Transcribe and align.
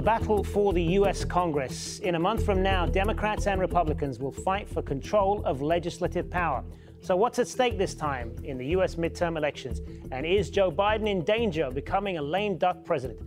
The 0.00 0.06
battle 0.06 0.42
for 0.42 0.72
the 0.72 0.82
U.S. 0.82 1.26
Congress. 1.26 1.98
In 1.98 2.14
a 2.14 2.18
month 2.18 2.42
from 2.42 2.62
now, 2.62 2.86
Democrats 2.86 3.46
and 3.46 3.60
Republicans 3.60 4.18
will 4.18 4.32
fight 4.32 4.66
for 4.66 4.80
control 4.80 5.44
of 5.44 5.60
legislative 5.60 6.30
power. 6.30 6.64
So, 7.02 7.14
what's 7.16 7.38
at 7.38 7.46
stake 7.48 7.76
this 7.76 7.94
time 7.94 8.34
in 8.42 8.56
the 8.56 8.68
U.S. 8.68 8.94
midterm 8.94 9.36
elections? 9.36 9.82
And 10.10 10.24
is 10.24 10.48
Joe 10.48 10.72
Biden 10.72 11.06
in 11.06 11.22
danger 11.22 11.64
of 11.64 11.74
becoming 11.74 12.16
a 12.16 12.22
lame 12.22 12.56
duck 12.56 12.82
president? 12.82 13.20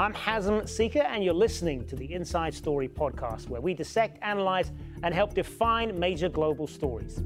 I'm 0.00 0.12
Hazem 0.12 0.68
Sika, 0.68 1.08
and 1.08 1.22
you're 1.22 1.32
listening 1.32 1.86
to 1.86 1.94
the 1.94 2.12
Inside 2.12 2.54
Story 2.54 2.88
podcast, 2.88 3.48
where 3.48 3.60
we 3.60 3.72
dissect, 3.72 4.18
analyze, 4.20 4.72
and 5.04 5.14
help 5.14 5.32
define 5.32 5.96
major 5.96 6.28
global 6.28 6.66
stories. 6.66 7.22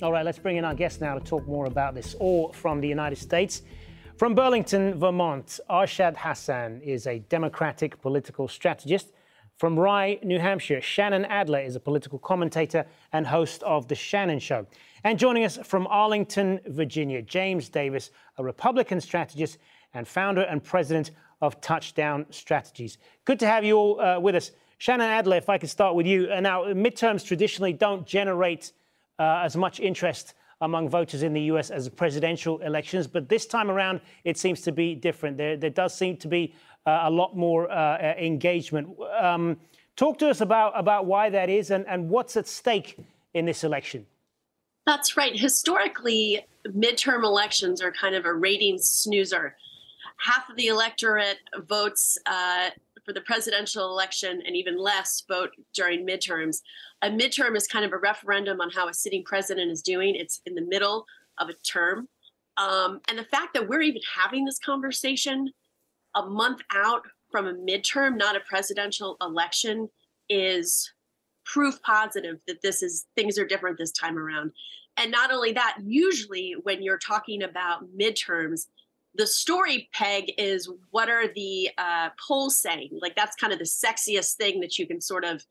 All 0.00 0.12
right, 0.12 0.24
let's 0.24 0.38
bring 0.38 0.56
in 0.56 0.64
our 0.64 0.74
guest 0.74 1.02
now 1.02 1.12
to 1.12 1.20
talk 1.20 1.46
more 1.46 1.66
about 1.66 1.94
this, 1.94 2.14
all 2.14 2.54
from 2.54 2.80
the 2.80 2.88
United 2.88 3.16
States. 3.16 3.64
From 4.20 4.34
Burlington, 4.34 4.98
Vermont, 5.00 5.60
Arshad 5.70 6.14
Hasan 6.14 6.82
is 6.82 7.06
a 7.06 7.20
Democratic 7.30 7.98
political 8.02 8.48
strategist. 8.48 9.14
From 9.56 9.78
Rye, 9.78 10.18
New 10.22 10.38
Hampshire, 10.38 10.82
Shannan 10.82 11.26
Adler 11.30 11.60
is 11.60 11.74
a 11.74 11.80
political 11.80 12.18
commentator 12.18 12.84
and 13.14 13.26
host 13.26 13.62
of 13.62 13.88
The 13.88 13.94
Shannan 13.94 14.38
Show. 14.38 14.66
And 15.04 15.18
joining 15.18 15.44
us 15.44 15.56
from 15.64 15.86
Arlington, 15.86 16.60
Virginia, 16.66 17.22
James 17.22 17.70
Davis, 17.70 18.10
a 18.36 18.44
Republican 18.44 19.00
strategist 19.00 19.56
and 19.94 20.06
founder 20.06 20.42
and 20.42 20.62
president 20.62 21.12
of 21.40 21.58
Touchdown 21.62 22.26
Strategies. 22.28 22.98
Good 23.24 23.40
to 23.40 23.46
have 23.46 23.64
you 23.64 23.78
all 23.78 24.00
uh, 24.02 24.20
with 24.20 24.34
us. 24.34 24.50
Shannan 24.78 25.08
Adler, 25.08 25.38
if 25.38 25.48
I 25.48 25.56
could 25.56 25.70
start 25.70 25.94
with 25.94 26.06
you. 26.06 26.30
Uh, 26.30 26.40
now, 26.40 26.64
midterms 26.64 27.24
traditionally 27.24 27.72
don't 27.72 28.06
generate 28.06 28.72
uh, 29.18 29.40
as 29.42 29.56
much 29.56 29.80
interest 29.80 30.34
among 30.60 30.88
voters 30.88 31.22
in 31.22 31.32
the 31.32 31.42
US 31.42 31.70
as 31.70 31.88
presidential 31.88 32.58
elections. 32.58 33.06
But 33.06 33.28
this 33.28 33.46
time 33.46 33.70
around, 33.70 34.00
it 34.24 34.36
seems 34.36 34.60
to 34.62 34.72
be 34.72 34.94
different. 34.94 35.36
There, 35.36 35.56
there 35.56 35.70
does 35.70 35.94
seem 35.94 36.16
to 36.18 36.28
be 36.28 36.54
uh, 36.86 37.00
a 37.04 37.10
lot 37.10 37.36
more 37.36 37.70
uh, 37.70 37.74
uh, 37.74 38.14
engagement. 38.18 38.88
Um, 39.18 39.58
talk 39.96 40.18
to 40.18 40.28
us 40.28 40.40
about, 40.40 40.72
about 40.78 41.06
why 41.06 41.30
that 41.30 41.48
is 41.48 41.70
and, 41.70 41.86
and 41.86 42.08
what's 42.08 42.36
at 42.36 42.46
stake 42.46 42.98
in 43.34 43.46
this 43.46 43.64
election. 43.64 44.06
That's 44.86 45.16
right. 45.16 45.38
Historically, 45.38 46.44
midterm 46.66 47.24
elections 47.24 47.80
are 47.80 47.92
kind 47.92 48.14
of 48.14 48.24
a 48.24 48.32
rating 48.32 48.78
snoozer. 48.78 49.56
Half 50.16 50.50
of 50.50 50.56
the 50.56 50.66
electorate 50.66 51.38
votes 51.66 52.18
uh, 52.26 52.70
for 53.04 53.12
the 53.12 53.20
presidential 53.22 53.88
election 53.88 54.42
and 54.46 54.56
even 54.56 54.76
less 54.76 55.22
vote 55.26 55.50
during 55.72 56.06
midterms. 56.06 56.62
A 57.02 57.10
midterm 57.10 57.56
is 57.56 57.66
kind 57.66 57.84
of 57.84 57.92
a 57.92 57.98
referendum 57.98 58.60
on 58.60 58.70
how 58.70 58.88
a 58.88 58.94
sitting 58.94 59.24
president 59.24 59.70
is 59.70 59.82
doing. 59.82 60.14
It's 60.14 60.40
in 60.46 60.54
the 60.54 60.62
middle 60.62 61.06
of 61.38 61.48
a 61.48 61.54
term. 61.54 62.08
Um, 62.56 63.00
and 63.08 63.18
the 63.18 63.24
fact 63.24 63.54
that 63.54 63.68
we're 63.68 63.80
even 63.80 64.02
having 64.14 64.44
this 64.44 64.58
conversation 64.58 65.50
a 66.14 66.22
month 66.22 66.60
out 66.74 67.02
from 67.30 67.46
a 67.46 67.54
midterm, 67.54 68.16
not 68.16 68.36
a 68.36 68.40
presidential 68.40 69.16
election, 69.20 69.88
is 70.28 70.92
proof 71.44 71.80
positive 71.82 72.38
that 72.46 72.62
this 72.62 72.82
is 72.82 73.06
things 73.16 73.38
are 73.38 73.46
different 73.46 73.78
this 73.78 73.92
time 73.92 74.18
around. 74.18 74.52
And 74.96 75.10
not 75.10 75.32
only 75.32 75.52
that, 75.52 75.78
usually 75.82 76.54
when 76.62 76.82
you're 76.82 76.98
talking 76.98 77.42
about 77.42 77.84
midterms, 77.96 78.66
the 79.14 79.26
story 79.26 79.88
peg 79.92 80.32
is 80.38 80.70
what 80.90 81.08
are 81.08 81.32
the 81.34 81.70
uh, 81.78 82.10
polls 82.26 82.58
saying? 82.58 82.90
Like 83.00 83.16
that's 83.16 83.36
kind 83.36 83.52
of 83.52 83.58
the 83.58 83.64
sexiest 83.64 84.34
thing 84.34 84.60
that 84.60 84.78
you 84.78 84.86
can 84.86 85.00
sort 85.00 85.24
of 85.24 85.44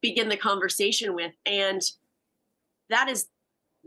begin 0.00 0.28
the 0.28 0.36
conversation 0.36 1.14
with. 1.14 1.32
And 1.44 1.82
that 2.90 3.08
is 3.08 3.28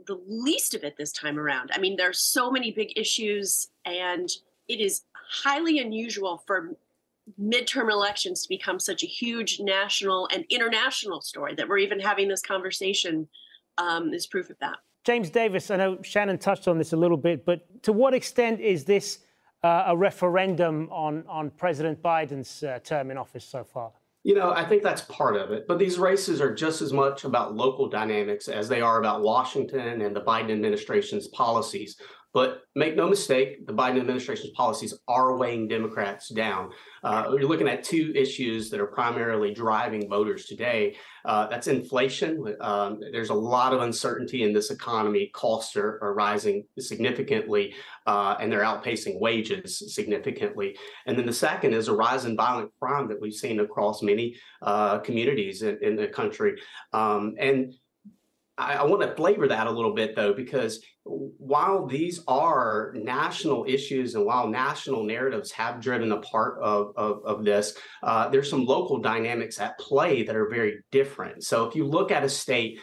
the 0.07 0.19
least 0.27 0.73
of 0.73 0.83
it 0.83 0.95
this 0.97 1.11
time 1.11 1.37
around. 1.37 1.71
I 1.73 1.79
mean, 1.79 1.95
there 1.97 2.09
are 2.09 2.13
so 2.13 2.51
many 2.51 2.71
big 2.71 2.97
issues, 2.97 3.67
and 3.85 4.29
it 4.67 4.79
is 4.79 5.03
highly 5.43 5.79
unusual 5.79 6.43
for 6.45 6.75
midterm 7.39 7.91
elections 7.91 8.41
to 8.43 8.49
become 8.49 8.79
such 8.79 9.03
a 9.03 9.05
huge 9.05 9.59
national 9.59 10.27
and 10.33 10.45
international 10.49 11.21
story 11.21 11.53
that 11.55 11.67
we're 11.67 11.77
even 11.77 11.99
having 11.99 12.27
this 12.27 12.41
conversation 12.41 13.27
um, 13.77 14.13
is 14.13 14.25
proof 14.25 14.49
of 14.49 14.57
that. 14.59 14.77
James 15.05 15.29
Davis, 15.29 15.71
I 15.71 15.77
know 15.77 15.97
Shannan 15.97 16.39
touched 16.39 16.67
on 16.67 16.77
this 16.77 16.93
a 16.93 16.97
little 16.97 17.17
bit, 17.17 17.45
but 17.45 17.83
to 17.83 17.93
what 17.93 18.13
extent 18.13 18.59
is 18.59 18.83
this 18.83 19.19
uh, 19.63 19.83
a 19.87 19.97
referendum 19.97 20.89
on, 20.91 21.23
on 21.27 21.49
President 21.51 22.01
Biden's 22.01 22.63
uh, 22.63 22.79
term 22.83 23.11
in 23.11 23.17
office 23.17 23.45
so 23.45 23.63
far? 23.63 23.91
You 24.23 24.35
know, 24.35 24.51
I 24.51 24.65
think 24.65 24.83
that's 24.83 25.01
part 25.03 25.37
of 25.37 25.51
it. 25.51 25.65
But 25.67 25.79
these 25.79 25.97
races 25.97 26.41
are 26.41 26.53
just 26.53 26.81
as 26.81 26.91
much 26.91 27.23
about 27.23 27.55
local 27.55 27.87
dynamics 27.87 28.49
as 28.49 28.67
they 28.67 28.81
are 28.81 28.99
about 28.99 29.21
Washington 29.21 30.01
and 30.01 30.15
the 30.15 30.21
Biden 30.21 30.51
administration's 30.51 31.29
policies. 31.29 31.95
But 32.33 32.61
make 32.75 32.95
no 32.95 33.09
mistake, 33.09 33.65
the 33.65 33.73
Biden 33.73 33.99
administration's 33.99 34.51
policies 34.51 34.93
are 35.07 35.35
weighing 35.35 35.67
Democrats 35.67 36.29
down. 36.29 36.69
Uh, 37.03 37.25
you're 37.31 37.49
looking 37.49 37.67
at 37.67 37.83
two 37.83 38.13
issues 38.15 38.69
that 38.69 38.79
are 38.79 38.87
primarily 38.87 39.51
driving 39.51 40.07
voters 40.07 40.45
today. 40.45 40.95
Uh, 41.25 41.47
that's 41.47 41.67
inflation. 41.67 42.55
Um, 42.61 42.99
there's 43.11 43.31
a 43.31 43.33
lot 43.33 43.73
of 43.73 43.81
uncertainty 43.81 44.43
in 44.43 44.53
this 44.53 44.69
economy. 44.69 45.31
Costs 45.33 45.75
are, 45.75 45.97
are 46.03 46.13
rising 46.13 46.65
significantly, 46.77 47.73
uh, 48.05 48.35
and 48.39 48.51
they're 48.51 48.61
outpacing 48.61 49.19
wages 49.19 49.93
significantly. 49.93 50.77
And 51.07 51.17
then 51.17 51.25
the 51.25 51.33
second 51.33 51.73
is 51.73 51.87
a 51.87 51.95
rise 51.95 52.25
in 52.25 52.35
violent 52.35 52.71
crime 52.79 53.07
that 53.07 53.19
we've 53.19 53.33
seen 53.33 53.59
across 53.59 54.03
many 54.03 54.35
uh, 54.61 54.99
communities 54.99 55.63
in, 55.63 55.79
in, 55.81 55.95
the 55.95 56.07
country. 56.07 56.59
Um, 56.93 57.35
and 57.39 57.73
I, 58.59 58.75
I 58.75 58.83
want 58.83 59.01
to 59.01 59.15
flavor 59.15 59.47
that 59.47 59.67
a 59.67 59.71
little 59.71 59.93
bit, 59.93 60.15
though, 60.15 60.33
because 60.33 60.83
while 61.05 61.87
these 61.87 62.21
are 62.27 62.93
national 62.95 63.65
issues 63.67 64.15
and 64.15 64.25
while 64.25 64.47
national 64.47 65.03
narratives 65.03 65.51
have 65.51 65.81
driven 65.81 66.11
a 66.11 66.17
part 66.17 66.61
of, 66.61 66.93
of, 66.95 67.23
of 67.25 67.45
this, 67.45 67.75
uh, 68.03 68.29
there's 68.29 68.49
some 68.49 68.65
local 68.65 68.99
dynamics 68.99 69.59
at 69.59 69.79
play 69.79 70.23
that 70.23 70.35
are 70.35 70.49
very 70.49 70.79
different. 70.91 71.43
So 71.43 71.65
if 71.65 71.75
you 71.75 71.85
look 71.85 72.11
at 72.11 72.23
a 72.23 72.29
state 72.29 72.79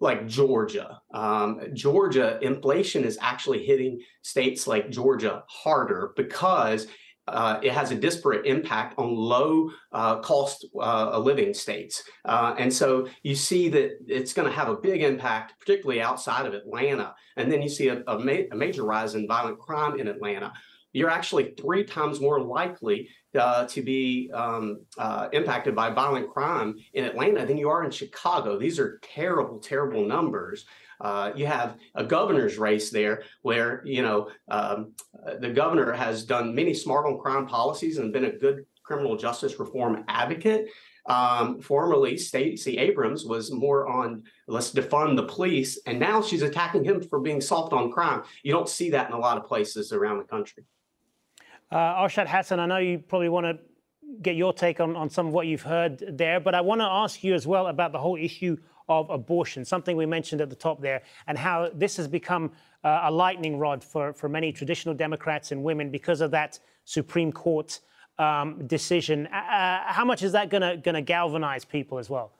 like 0.00 0.26
Georgia, 0.26 1.00
um, 1.14 1.60
Georgia, 1.74 2.38
inflation 2.42 3.04
is 3.04 3.18
actually 3.20 3.64
hitting 3.64 4.00
states 4.22 4.66
like 4.66 4.90
Georgia 4.90 5.44
harder 5.48 6.12
because 6.16 6.86
uh, 7.32 7.60
it 7.62 7.72
has 7.72 7.90
a 7.90 7.94
disparate 7.94 8.46
impact 8.46 8.98
on 8.98 9.14
low 9.14 9.70
uh, 9.92 10.18
cost 10.20 10.66
uh, 10.78 11.18
living 11.18 11.54
states. 11.54 12.02
Uh, 12.24 12.54
and 12.58 12.72
so 12.72 13.08
you 13.22 13.34
see 13.34 13.68
that 13.68 13.98
it's 14.06 14.32
going 14.32 14.48
to 14.48 14.54
have 14.54 14.68
a 14.68 14.76
big 14.76 15.02
impact, 15.02 15.54
particularly 15.58 16.00
outside 16.00 16.46
of 16.46 16.54
Atlanta. 16.54 17.14
And 17.36 17.50
then 17.50 17.62
you 17.62 17.68
see 17.68 17.88
a, 17.88 18.02
a, 18.06 18.18
ma- 18.18 18.46
a 18.52 18.56
major 18.56 18.84
rise 18.84 19.14
in 19.14 19.26
violent 19.26 19.58
crime 19.58 19.98
in 19.98 20.08
Atlanta. 20.08 20.52
You're 20.92 21.10
actually 21.10 21.54
three 21.60 21.84
times 21.84 22.20
more 22.20 22.40
likely 22.40 23.08
uh, 23.38 23.66
to 23.66 23.82
be 23.82 24.30
um, 24.34 24.80
uh, 24.98 25.28
impacted 25.32 25.74
by 25.74 25.90
violent 25.90 26.30
crime 26.30 26.76
in 26.94 27.04
Atlanta 27.04 27.46
than 27.46 27.58
you 27.58 27.68
are 27.68 27.84
in 27.84 27.90
Chicago. 27.90 28.58
These 28.58 28.78
are 28.78 28.98
terrible, 29.02 29.58
terrible 29.58 30.04
numbers. 30.04 30.66
Uh, 31.00 31.32
you 31.34 31.46
have 31.46 31.76
a 31.94 32.04
governor's 32.04 32.58
race 32.58 32.90
there 32.90 33.22
where, 33.42 33.82
you 33.86 34.02
know, 34.02 34.28
um, 34.48 34.92
the 35.38 35.50
governor 35.50 35.92
has 35.92 36.24
done 36.24 36.54
many 36.54 36.74
smart 36.74 37.06
on 37.06 37.18
crime 37.18 37.46
policies 37.46 37.98
and 37.98 38.12
been 38.12 38.24
a 38.24 38.32
good 38.32 38.66
criminal 38.82 39.16
justice 39.16 39.58
reform 39.58 40.04
advocate. 40.08 40.68
Um, 41.06 41.60
formerly, 41.60 42.18
Stacey 42.18 42.76
Abrams 42.76 43.24
was 43.24 43.50
more 43.50 43.88
on 43.88 44.24
let's 44.46 44.72
defund 44.72 45.16
the 45.16 45.22
police, 45.22 45.78
and 45.86 45.98
now 45.98 46.20
she's 46.20 46.42
attacking 46.42 46.84
him 46.84 47.00
for 47.00 47.20
being 47.20 47.40
soft 47.40 47.72
on 47.72 47.90
crime. 47.90 48.22
You 48.42 48.52
don't 48.52 48.68
see 48.68 48.90
that 48.90 49.08
in 49.08 49.14
a 49.14 49.18
lot 49.18 49.38
of 49.38 49.46
places 49.46 49.92
around 49.92 50.18
the 50.18 50.24
country. 50.24 50.64
Uh, 51.70 51.76
Arshad 51.76 52.26
Hasan, 52.26 52.58
I 52.58 52.66
know 52.66 52.78
you 52.78 52.98
probably 52.98 53.28
want 53.28 53.46
to 53.46 53.58
get 54.22 54.34
your 54.34 54.52
take 54.52 54.80
on, 54.80 54.96
on 54.96 55.08
some 55.08 55.28
of 55.28 55.32
what 55.32 55.46
you've 55.46 55.62
heard 55.62 56.02
there, 56.18 56.40
but 56.40 56.54
I 56.54 56.60
want 56.60 56.80
to 56.80 56.86
ask 56.86 57.22
you 57.22 57.34
as 57.34 57.46
well 57.46 57.68
about 57.68 57.92
the 57.92 57.98
whole 57.98 58.16
issue 58.16 58.56
of 58.88 59.08
abortion, 59.08 59.64
something 59.64 59.96
we 59.96 60.04
mentioned 60.04 60.40
at 60.40 60.50
the 60.50 60.56
top 60.56 60.80
there, 60.80 61.02
and 61.28 61.38
how 61.38 61.70
this 61.72 61.96
has 61.96 62.08
become 62.08 62.50
uh, 62.82 63.02
a 63.04 63.10
lightning 63.10 63.56
rod 63.56 63.84
for, 63.84 64.12
for 64.12 64.28
many 64.28 64.52
traditional 64.52 64.94
Democrats 64.94 65.52
and 65.52 65.62
women 65.62 65.90
because 65.90 66.20
of 66.20 66.32
that 66.32 66.58
Supreme 66.84 67.30
Court 67.30 67.78
um, 68.18 68.66
decision. 68.66 69.28
Uh, 69.28 69.36
uh 69.36 69.92
how 69.92 70.04
much 70.04 70.22
is 70.24 70.32
that 70.32 70.50
going 70.50 70.82
to 70.82 71.02
galvanize 71.02 71.64
people 71.64 71.98
as 71.98 72.10
well? 72.10 72.32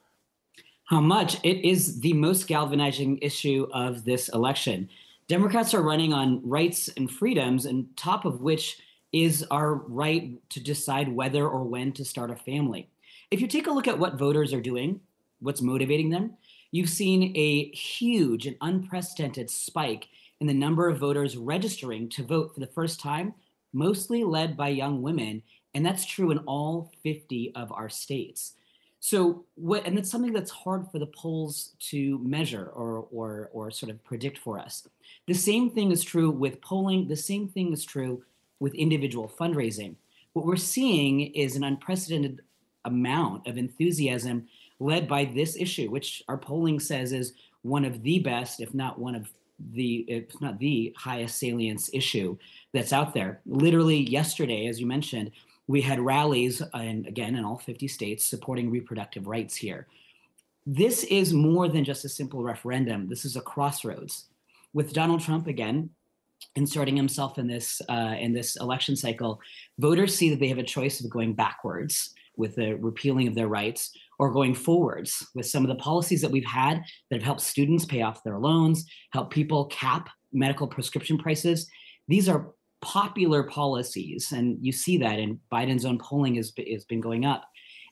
How 0.86 1.00
much? 1.00 1.36
It 1.44 1.64
is 1.64 2.00
the 2.00 2.14
most 2.14 2.48
galvanizing 2.48 3.18
issue 3.18 3.68
of 3.72 4.04
this 4.04 4.28
election. 4.30 4.88
Democrats 5.28 5.72
are 5.72 5.82
running 5.82 6.12
on 6.12 6.40
rights 6.44 6.88
and 6.96 7.08
freedoms, 7.08 7.64
and 7.64 7.86
top 7.96 8.24
of 8.24 8.40
which 8.40 8.78
is 9.12 9.44
our 9.50 9.74
right 9.74 10.38
to 10.50 10.60
decide 10.60 11.08
whether 11.08 11.48
or 11.48 11.64
when 11.64 11.92
to 11.92 12.04
start 12.04 12.30
a 12.30 12.36
family. 12.36 12.88
If 13.30 13.40
you 13.40 13.46
take 13.46 13.66
a 13.66 13.72
look 13.72 13.88
at 13.88 13.98
what 13.98 14.18
voters 14.18 14.52
are 14.52 14.60
doing, 14.60 15.00
what's 15.40 15.62
motivating 15.62 16.10
them, 16.10 16.34
you've 16.70 16.88
seen 16.88 17.32
a 17.36 17.70
huge 17.70 18.46
and 18.46 18.56
unprecedented 18.60 19.50
spike 19.50 20.08
in 20.40 20.46
the 20.46 20.54
number 20.54 20.88
of 20.88 20.98
voters 20.98 21.36
registering 21.36 22.08
to 22.10 22.24
vote 22.24 22.54
for 22.54 22.60
the 22.60 22.66
first 22.66 23.00
time, 23.00 23.34
mostly 23.72 24.24
led 24.24 24.56
by 24.56 24.68
young 24.68 25.02
women. 25.02 25.42
And 25.74 25.84
that's 25.84 26.04
true 26.04 26.30
in 26.30 26.38
all 26.38 26.92
50 27.02 27.52
of 27.54 27.72
our 27.72 27.88
states. 27.88 28.54
So 29.02 29.46
what 29.54 29.86
and 29.86 29.98
it's 29.98 30.10
something 30.10 30.32
that's 30.32 30.50
hard 30.50 30.90
for 30.90 30.98
the 30.98 31.06
polls 31.06 31.72
to 31.88 32.18
measure 32.18 32.66
or 32.66 33.06
or 33.10 33.48
or 33.52 33.70
sort 33.70 33.90
of 33.90 34.04
predict 34.04 34.36
for 34.36 34.58
us. 34.58 34.86
The 35.26 35.32
same 35.32 35.70
thing 35.70 35.90
is 35.90 36.04
true 36.04 36.30
with 36.30 36.60
polling, 36.60 37.08
the 37.08 37.16
same 37.16 37.48
thing 37.48 37.72
is 37.72 37.82
true 37.82 38.22
with 38.60 38.74
individual 38.74 39.32
fundraising. 39.40 39.96
what 40.34 40.46
we're 40.46 40.54
seeing 40.54 41.34
is 41.34 41.56
an 41.56 41.64
unprecedented 41.64 42.40
amount 42.84 43.46
of 43.48 43.58
enthusiasm 43.58 44.46
led 44.78 45.08
by 45.08 45.24
this 45.24 45.56
issue, 45.56 45.90
which 45.90 46.22
our 46.28 46.38
polling 46.38 46.78
says 46.78 47.12
is 47.12 47.32
one 47.62 47.84
of 47.84 48.02
the 48.02 48.20
best, 48.20 48.60
if 48.60 48.72
not 48.72 48.98
one 48.98 49.14
of 49.14 49.28
the, 49.72 50.04
if 50.08 50.40
not 50.40 50.58
the 50.58 50.94
highest 50.96 51.38
salience 51.38 51.90
issue 51.92 52.36
that's 52.72 52.92
out 52.92 53.12
there. 53.12 53.40
Literally 53.44 54.08
yesterday, 54.08 54.66
as 54.66 54.80
you 54.80 54.86
mentioned, 54.86 55.32
we 55.66 55.80
had 55.80 56.00
rallies, 56.00 56.62
and 56.74 57.06
again, 57.06 57.34
in 57.34 57.44
all 57.44 57.58
50 57.58 57.86
states, 57.88 58.24
supporting 58.26 58.70
reproductive 58.70 59.26
rights 59.26 59.54
here. 59.54 59.86
This 60.66 61.04
is 61.04 61.32
more 61.32 61.68
than 61.68 61.84
just 61.84 62.04
a 62.04 62.08
simple 62.08 62.42
referendum. 62.42 63.08
This 63.08 63.24
is 63.24 63.36
a 63.36 63.40
crossroads. 63.40 64.26
With 64.72 64.92
Donald 64.92 65.20
Trump 65.20 65.46
again 65.46 65.90
inserting 66.56 66.96
himself 66.96 67.38
in 67.38 67.46
this 67.46 67.80
uh, 67.88 68.16
in 68.18 68.32
this 68.32 68.56
election 68.56 68.96
cycle, 68.96 69.40
voters 69.78 70.14
see 70.14 70.30
that 70.30 70.40
they 70.40 70.48
have 70.48 70.58
a 70.58 70.62
choice 70.62 71.00
of 71.00 71.10
going 71.10 71.34
backwards 71.34 72.14
with 72.36 72.56
the 72.56 72.74
repealing 72.74 73.28
of 73.28 73.34
their 73.34 73.48
rights 73.48 73.90
or 74.18 74.32
going 74.32 74.54
forwards 74.54 75.26
with 75.34 75.46
some 75.46 75.62
of 75.62 75.68
the 75.68 75.82
policies 75.82 76.20
that 76.22 76.30
we've 76.30 76.44
had 76.44 76.82
that 77.10 77.16
have 77.16 77.22
helped 77.22 77.40
students 77.40 77.84
pay 77.84 78.02
off 78.02 78.24
their 78.24 78.38
loans, 78.38 78.84
help 79.12 79.30
people 79.30 79.66
cap 79.66 80.08
medical 80.32 80.66
prescription 80.66 81.18
prices. 81.18 81.68
These 82.08 82.28
are 82.28 82.52
popular 82.82 83.42
policies, 83.44 84.32
and 84.32 84.58
you 84.60 84.72
see 84.72 84.98
that 84.98 85.18
in 85.18 85.38
Biden's 85.52 85.84
own 85.84 85.98
polling 85.98 86.36
has, 86.36 86.52
has 86.70 86.84
been 86.84 87.00
going 87.00 87.24
up. 87.24 87.44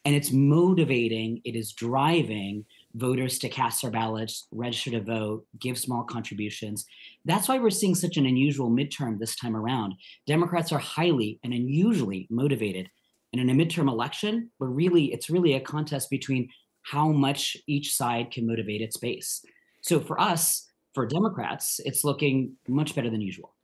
And 0.04 0.14
it's 0.14 0.32
motivating, 0.32 1.40
it 1.44 1.54
is 1.54 1.72
driving 1.72 2.64
voters 2.98 3.38
to 3.38 3.48
cast 3.48 3.82
their 3.82 3.90
ballots, 3.90 4.46
register 4.52 4.90
to 4.90 5.00
vote, 5.00 5.46
give 5.58 5.78
small 5.78 6.02
contributions. 6.02 6.84
That's 7.24 7.48
why 7.48 7.58
we're 7.58 7.70
seeing 7.70 7.94
such 7.94 8.16
an 8.16 8.26
unusual 8.26 8.70
midterm 8.70 9.18
this 9.18 9.36
time 9.36 9.56
around. 9.56 9.94
Democrats 10.26 10.72
are 10.72 10.78
highly 10.78 11.38
and 11.44 11.52
unusually 11.52 12.26
motivated 12.30 12.88
and 13.32 13.40
in 13.40 13.50
a 13.50 13.64
midterm 13.64 13.88
election, 13.88 14.50
but 14.58 14.66
really 14.66 15.06
it's 15.12 15.30
really 15.30 15.54
a 15.54 15.60
contest 15.60 16.10
between 16.10 16.48
how 16.82 17.08
much 17.08 17.56
each 17.66 17.94
side 17.94 18.30
can 18.30 18.46
motivate 18.46 18.80
its 18.80 18.96
base. 18.96 19.42
So 19.82 20.00
for 20.00 20.20
us, 20.20 20.66
for 20.94 21.06
Democrats, 21.06 21.80
it's 21.84 22.04
looking 22.04 22.56
much 22.66 22.94
better 22.94 23.10
than 23.10 23.20
usual. 23.20 23.54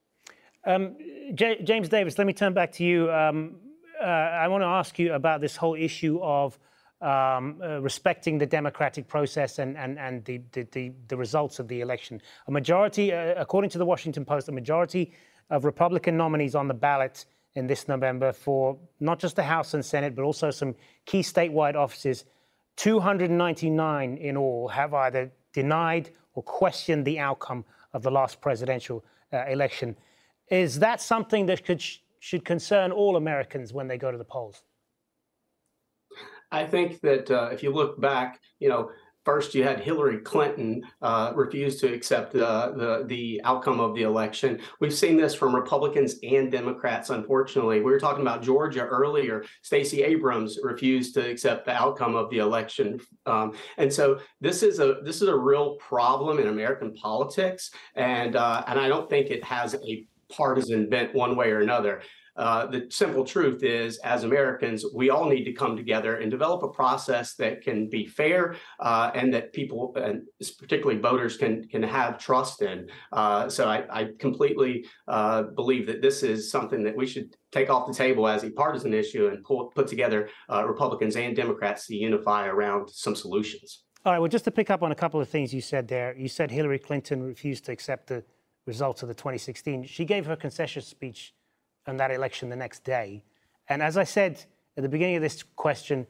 Um, 0.67 0.97
J- 1.35 1.63
James 1.65 1.89
Davis, 1.89 2.19
let 2.19 2.27
me 2.27 2.33
turn 2.33 2.55
back 2.55 2.73
to 2.73 2.85
you. 2.85 3.11
Um, 3.11 3.57
uh, 4.01 4.05
I 4.05 4.49
want 4.49 4.63
to 4.63 4.67
ask 4.67 4.99
you 4.99 5.15
about 5.15 5.41
this 5.41 5.57
whole 5.57 5.75
issue 5.75 6.21
of 6.23 6.59
um, 7.05 7.61
uh, 7.63 7.81
respecting 7.83 8.39
the 8.39 8.47
democratic 8.47 9.07
process 9.07 9.59
and, 9.59 9.77
and, 9.77 9.99
and 9.99 10.25
the, 10.25 10.41
the, 10.53 10.93
the, 11.09 11.17
results 11.17 11.59
of 11.59 11.69
the 11.69 11.83
election. 11.83 12.21
A 12.47 12.51
majority, 12.51 13.13
uh, 13.13 13.35
according 13.37 13.69
to 13.71 13.79
the 13.79 13.85
Washington 13.85 14.25
Post, 14.25 14.49
a 14.49 14.53
majority 14.53 15.13
of 15.51 15.67
Republican 15.67 16.17
nominees 16.17 16.55
on 16.55 16.67
the 16.67 16.75
ballot 16.75 17.27
in 17.57 17.67
this 17.67 17.89
November 17.89 18.33
for 18.33 18.79
not 19.01 19.19
just 19.19 19.37
the 19.37 19.43
House 19.43 19.75
and 19.75 19.85
Senate, 19.85 20.17
but 20.17 20.23
also 20.23 20.51
some 20.51 20.75
key 21.05 21.21
statewide 21.21 21.77
offices. 21.77 22.25
299 22.77 24.17
in 24.17 24.37
all 24.39 24.69
have 24.69 24.95
either 24.95 25.31
denied 25.53 26.11
or 26.33 26.43
questioned 26.43 27.05
the 27.05 27.19
outcome 27.19 27.67
of 27.93 28.03
the 28.03 28.11
last 28.11 28.41
presidential 28.41 29.05
uh, 29.31 29.45
election. 29.45 29.95
Is 30.49 30.79
that 30.79 31.03
something 31.03 31.47
that 31.47 31.65
could 31.65 31.83
should 32.19 32.47
concern 32.47 32.91
all 32.91 33.17
Americans 33.17 33.75
when 33.75 33.89
they 33.89 33.99
go 33.99 34.11
to 34.11 34.17
the 34.17 34.25
polls? 34.25 34.63
I 36.55 36.67
think 36.67 37.01
that 37.01 37.31
uh, 37.31 37.49
if 37.53 37.63
you 37.63 37.71
look 37.73 38.01
back, 38.01 38.41
you 38.61 38.69
know, 38.69 38.91
First, 39.25 39.55
you 39.55 39.65
had 39.65 39.81
Hillary 39.81 40.19
Clinton 40.19 40.83
uh, 41.01 41.33
refuse 41.35 41.81
to 41.81 41.91
accept 41.91 42.35
uh, 42.35 42.73
the 42.77 43.05
the 43.07 43.41
outcome 43.45 43.81
of 43.81 43.95
the 43.95 44.03
election. 44.03 44.61
We've 44.81 44.93
seen 44.93 45.17
this 45.17 45.35
from 45.35 45.55
Republicans 45.55 46.17
and 46.23 46.53
Democrats. 46.53 47.09
Unfortunately, 47.09 47.79
we 47.79 47.91
were 47.91 47.99
talking 47.99 48.21
about 48.21 48.43
Georgia 48.43 48.83
earlier. 48.83 49.43
Stacey 49.63 50.03
Abrams 50.03 50.59
refused 50.63 51.15
to 51.15 51.27
accept 51.27 51.65
the 51.65 51.73
outcome 51.73 52.17
of 52.17 52.29
the 52.29 52.39
election, 52.39 53.01
um, 53.25 53.55
and 53.79 53.91
so 53.91 54.21
this 54.43 54.63
is 54.63 54.79
a 54.79 54.97
this 55.03 55.23
is 55.23 55.29
a 55.29 55.37
real 55.37 55.77
problem 55.77 56.39
in 56.39 56.49
American 56.49 56.93
politics. 56.93 57.71
And 57.95 58.37
uh, 58.37 58.63
and 58.67 58.79
I 58.79 58.89
don't 58.89 59.09
think 59.09 59.31
it 59.31 59.43
has 59.43 59.75
a 59.75 60.07
partisan 60.31 60.89
bent 60.89 61.15
one 61.15 61.37
way 61.37 61.51
or 61.51 61.61
another. 61.61 62.03
Uh, 62.37 62.67
the 62.67 62.87
simple 62.91 63.25
truth 63.25 63.63
is, 63.63 63.99
as 63.99 64.25
Americans, 64.25 64.85
we 64.93 65.09
all 65.09 65.29
need 65.29 65.45
to 65.45 65.53
come 65.53 65.77
together 65.77 66.17
and 66.17 66.31
develop 66.31 66.65
a 66.65 66.69
process 66.69 67.35
that 67.35 67.63
can 67.63 67.89
be 67.89 68.07
fair 68.07 68.57
uh, 68.81 69.11
and 69.15 69.33
that 69.33 69.53
people, 69.53 69.95
and 69.97 70.23
particularly 70.59 71.01
voters, 71.01 71.37
can 71.37 71.67
can 71.69 71.83
have 71.83 72.19
trust 72.19 72.63
in. 72.63 72.89
Uh, 73.13 73.49
so 73.49 73.69
I, 73.69 73.85
I 73.89 74.09
completely 74.19 74.85
uh, 75.07 75.45
believe 75.55 75.87
that 75.87 76.03
this 76.03 76.23
is 76.25 76.51
something 76.51 76.83
that 76.83 76.97
we 76.97 77.07
should 77.07 77.37
take 77.53 77.71
off 77.71 77.87
the 77.87 77.95
table 77.95 78.27
as 78.27 78.43
a 78.43 78.51
partisan 78.51 78.93
issue 78.93 79.29
and 79.29 79.45
pull, 79.45 79.67
put 79.67 79.87
together 79.87 80.29
uh, 80.51 80.67
Republicans 80.67 81.15
and 81.15 81.37
Democrats 81.37 81.87
to 81.87 81.95
unify 81.95 82.47
around 82.47 82.89
some 82.91 83.15
solutions. 83.15 83.85
All 84.05 84.13
right. 84.13 84.19
Well, 84.19 84.29
just 84.29 84.45
to 84.45 84.51
pick 84.51 84.71
up 84.71 84.83
on 84.83 84.93
a 84.93 84.95
couple 84.95 85.21
of 85.21 85.29
things 85.29 85.55
you 85.55 85.63
said 85.63 85.89
there, 85.89 86.15
you 86.19 86.29
said 86.29 86.51
Hillary 86.51 86.79
Clinton 86.79 87.23
refused 87.23 87.65
to 87.67 87.73
accept 87.73 88.09
the 88.09 88.25
results 88.67 89.03
of 89.03 89.09
the 89.09 89.15
2016. 89.15 89.85
She 89.85 90.05
gave 90.05 90.27
her 90.27 90.37
concession 90.37 90.83
speech 90.83 91.35
on 91.87 91.97
that 91.99 92.11
election 92.11 92.49
the 92.49 92.57
next 92.57 92.85
day. 92.85 93.25
And 93.69 93.83
as 93.83 93.97
I 93.97 94.05
said 94.05 94.45
at 94.77 94.83
the 94.83 94.89
beginning 94.89 95.17
of 95.17 95.23
this 95.23 95.43
question, 95.43 96.07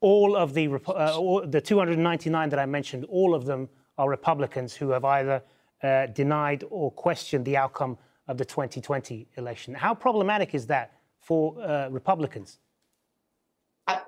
all 0.00 0.36
of 0.36 0.54
the 0.54 0.68
uh, 0.86 1.16
all, 1.16 1.46
the 1.46 1.60
299 1.60 2.48
that 2.50 2.58
I 2.58 2.66
mentioned, 2.66 3.04
all 3.06 3.34
of 3.34 3.44
them 3.44 3.68
are 3.96 4.08
Republicans 4.08 4.74
who 4.74 4.90
have 4.90 5.04
either 5.04 5.42
uh, 5.82 6.06
denied 6.06 6.64
or 6.70 6.90
questioned 6.90 7.44
the 7.44 7.56
outcome 7.56 7.98
of 8.28 8.38
the 8.38 8.44
2020 8.44 9.26
election. 9.36 9.74
How 9.74 9.94
problematic 9.94 10.54
is 10.54 10.66
that 10.66 10.92
for 11.18 11.60
uh, 11.60 11.88
Republicans? 11.88 12.58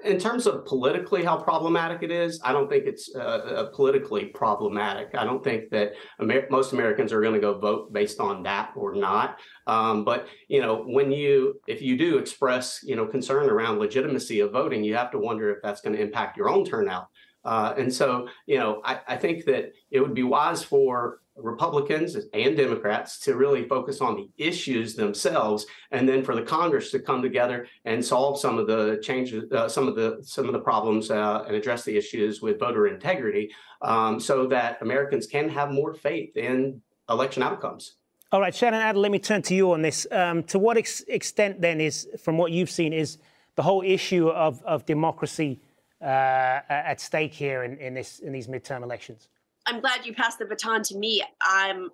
In 0.04 0.18
terms 0.18 0.46
of 0.46 0.66
politically 0.66 1.24
how 1.24 1.36
problematic 1.36 2.02
it 2.02 2.10
is, 2.10 2.40
I 2.44 2.52
don't 2.52 2.68
think 2.68 2.84
it's 2.86 3.10
uh, 3.14 3.18
uh, 3.18 3.70
politically 3.74 4.26
problematic. 4.26 5.14
I 5.14 5.24
don't 5.24 5.42
think 5.42 5.70
that 5.70 5.92
Amer- 6.20 6.48
most 6.50 6.72
Americans 6.72 7.12
are 7.12 7.20
going 7.20 7.34
to 7.34 7.40
go 7.40 7.58
vote 7.58 7.92
based 7.92 8.20
on 8.20 8.42
that 8.44 8.72
or 8.76 8.94
not. 8.94 9.38
Um, 9.66 10.04
but 10.04 10.26
you 10.48 10.60
know, 10.60 10.82
when 10.86 11.12
you 11.12 11.60
if 11.66 11.80
you 11.80 11.96
do 11.96 12.18
express 12.18 12.80
you 12.82 12.96
know 12.96 13.06
concern 13.06 13.48
around 13.48 13.78
legitimacy 13.78 14.40
of 14.40 14.52
voting, 14.52 14.84
you 14.84 14.94
have 14.96 15.10
to 15.12 15.18
wonder 15.18 15.50
if 15.50 15.58
that's 15.62 15.80
going 15.80 15.96
to 15.96 16.02
impact 16.02 16.36
your 16.36 16.48
own 16.48 16.64
turnout. 16.64 17.08
Uh, 17.44 17.74
and 17.78 17.92
so, 17.92 18.28
you 18.46 18.58
know, 18.58 18.82
I, 18.84 19.00
I 19.08 19.16
think 19.16 19.46
that 19.46 19.72
it 19.90 20.00
would 20.00 20.14
be 20.14 20.22
wise 20.22 20.62
for 20.62 21.19
Republicans 21.42 22.16
and 22.32 22.56
Democrats 22.56 23.18
to 23.20 23.34
really 23.34 23.66
focus 23.66 24.00
on 24.00 24.16
the 24.16 24.28
issues 24.36 24.94
themselves, 24.94 25.66
and 25.90 26.08
then 26.08 26.22
for 26.22 26.34
the 26.34 26.42
Congress 26.42 26.90
to 26.90 26.98
come 26.98 27.22
together 27.22 27.66
and 27.84 28.04
solve 28.04 28.38
some 28.38 28.58
of 28.58 28.66
the 28.66 29.00
changes, 29.02 29.50
uh, 29.52 29.68
some 29.68 29.88
of 29.88 29.94
the 29.94 30.18
some 30.22 30.46
of 30.46 30.52
the 30.52 30.60
problems, 30.60 31.10
uh, 31.10 31.44
and 31.46 31.56
address 31.56 31.84
the 31.84 31.96
issues 31.96 32.40
with 32.40 32.58
voter 32.58 32.86
integrity, 32.86 33.50
um, 33.82 34.20
so 34.20 34.46
that 34.46 34.80
Americans 34.82 35.26
can 35.26 35.48
have 35.48 35.70
more 35.70 35.94
faith 35.94 36.36
in 36.36 36.80
election 37.08 37.42
outcomes. 37.42 37.96
All 38.32 38.40
right, 38.40 38.54
Shannan 38.54 38.74
Adler, 38.74 39.02
let 39.02 39.10
me 39.10 39.18
turn 39.18 39.42
to 39.42 39.54
you 39.54 39.72
on 39.72 39.82
this. 39.82 40.06
Um, 40.12 40.44
to 40.44 40.58
what 40.58 40.76
ex- 40.76 41.00
extent, 41.08 41.60
then, 41.60 41.80
is 41.80 42.08
from 42.22 42.38
what 42.38 42.52
you've 42.52 42.70
seen, 42.70 42.92
is 42.92 43.18
the 43.56 43.62
whole 43.62 43.82
issue 43.82 44.28
of 44.28 44.62
of 44.62 44.86
democracy 44.86 45.60
uh, 46.00 46.60
at 46.68 47.00
stake 47.00 47.34
here 47.34 47.64
in, 47.64 47.76
in 47.78 47.94
this 47.94 48.20
in 48.20 48.32
these 48.32 48.46
midterm 48.46 48.82
elections? 48.82 49.28
I'm 49.70 49.78
glad 49.78 50.04
you 50.04 50.12
passed 50.12 50.40
the 50.40 50.46
baton 50.46 50.82
to 50.82 50.98
me. 50.98 51.22
I'm 51.40 51.90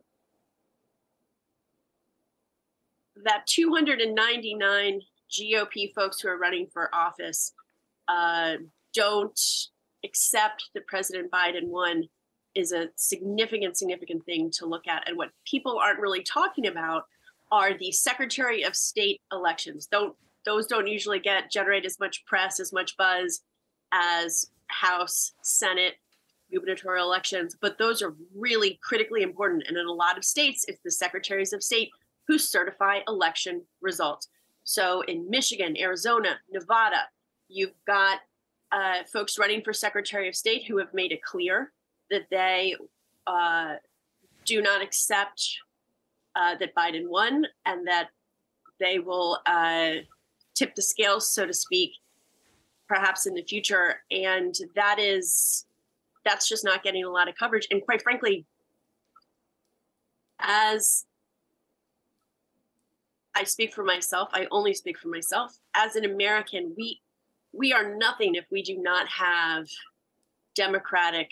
that 3.23 3.47
299 3.47 5.03
GOP 5.31 5.93
folks 5.93 6.19
who 6.19 6.29
are 6.31 6.39
running 6.39 6.69
for 6.73 6.89
office 6.95 7.53
uh, 8.09 8.55
don't 8.95 9.39
accept 10.07 10.71
that 10.73 10.87
President 10.87 11.31
Biden 11.31 11.69
won 11.69 12.09
is 12.55 12.73
a 12.73 12.89
significant, 12.97 13.77
significant 13.77 14.25
thing 14.25 14.51
to 14.53 14.65
look 14.65 14.89
at. 14.89 15.07
And 15.07 15.19
what 15.19 15.33
people 15.45 15.79
aren't 15.79 16.01
really 16.01 16.23
talking 16.23 16.69
about 16.69 17.05
are 17.53 17.77
the 17.77 17.93
Secretary 17.93 18.63
of 18.63 18.75
State 18.75 19.21
elections. 19.31 19.87
Don't 19.87 20.17
those 20.47 20.67
don't 20.67 20.87
usually 20.87 21.19
get 21.19 21.51
generate 21.51 21.85
as 21.85 22.01
much 22.01 22.25
press, 22.25 22.59
as 22.59 22.73
much 22.73 22.97
buzz 22.97 23.43
as 23.93 24.49
House, 24.69 25.33
Senate, 25.43 25.97
gubernatorial 26.53 27.07
elections, 27.07 27.57
but 27.61 27.79
those 27.79 28.03
are 28.03 28.15
really 28.35 28.79
critically 28.83 29.23
important. 29.23 29.65
And 29.67 29.77
in 29.77 29.87
a 29.87 29.93
lot 29.93 30.17
of 30.17 30.25
states, 30.25 30.65
it's 30.69 30.81
the 30.85 30.91
secretaries 30.91 31.53
of 31.53 31.63
state 31.63 31.91
who 32.27 32.39
certify 32.39 33.01
election 33.09 33.63
results. 33.81 34.29
So 34.65 35.03
in 35.03 35.29
Michigan, 35.31 35.77
Arizona, 35.79 36.39
Nevada, 36.51 37.05
you've 37.49 37.75
got 37.87 38.21
uh, 38.73 39.05
folks 39.13 39.39
running 39.39 39.63
for 39.63 39.73
Secretary 39.73 40.29
of 40.29 40.35
State 40.35 40.65
who 40.67 40.79
have 40.79 40.93
made 40.93 41.13
it 41.13 41.23
clear 41.23 41.73
that 42.11 42.27
they 42.31 42.75
uh, 43.27 43.75
do 44.45 44.61
not 44.61 44.83
accept 44.83 45.59
uh, 46.35 46.57
that 46.57 46.75
Biden 46.75 47.09
won 47.09 47.47
and 47.65 47.87
that 47.87 48.09
they 48.81 48.99
will 48.99 49.39
uh, 49.47 49.93
tip 50.55 50.75
the 50.75 50.83
scales, 50.83 51.29
so 51.29 51.47
to 51.47 51.53
speak, 51.53 51.93
perhaps 52.89 53.27
in 53.27 53.35
the 53.35 53.43
future. 53.43 54.03
And 54.11 54.55
that 54.75 54.99
is 54.99 55.65
that's 56.27 56.47
just 56.47 56.65
not 56.65 56.83
getting 56.83 57.05
a 57.05 57.11
lot 57.11 57.29
of 57.29 57.37
coverage. 57.37 57.67
And 57.71 57.81
quite 57.83 58.03
frankly, 58.03 58.45
as 60.39 61.07
I 63.37 63.45
speak 63.45 63.75
for 63.75 63.85
myself. 63.85 64.31
I 64.33 64.47
only 64.51 64.73
speak 64.73 64.99
for 64.99 65.09
myself. 65.09 65.55
As 65.75 65.95
an 65.95 66.07
American, 66.07 66.75
we 66.77 67.03
we 67.53 67.73
are 67.73 67.97
nothing 67.97 68.35
if 68.35 68.47
we 68.51 68.63
do 68.63 68.79
not 68.79 69.07
have 69.09 69.69
democratic 70.55 71.29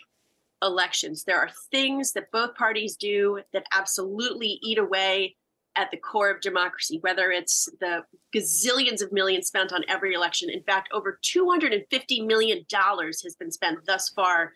elections. 0.63 1.25
There 1.25 1.39
are 1.39 1.51
things 1.71 2.13
that 2.13 2.31
both 2.31 2.55
parties 2.55 2.97
do 2.97 3.41
that 3.55 3.65
absolutely 3.73 4.59
eat 4.63 4.79
away 4.79 5.37
at 5.77 5.91
the 5.91 5.97
core 5.97 6.31
of 6.31 6.41
democracy, 6.41 6.99
whether 7.01 7.31
it's 7.31 7.69
the 7.81 8.05
gazillions 8.35 9.03
of 9.03 9.13
millions 9.13 9.49
spent 9.49 9.73
on 9.73 9.83
every 9.89 10.15
election. 10.15 10.49
In 10.51 10.63
fact, 10.63 10.89
over 10.93 11.19
$250 11.23 12.27
million 12.27 12.65
has 12.71 13.37
been 13.39 13.51
spent 13.51 13.85
thus 13.87 14.11
far 14.11 14.53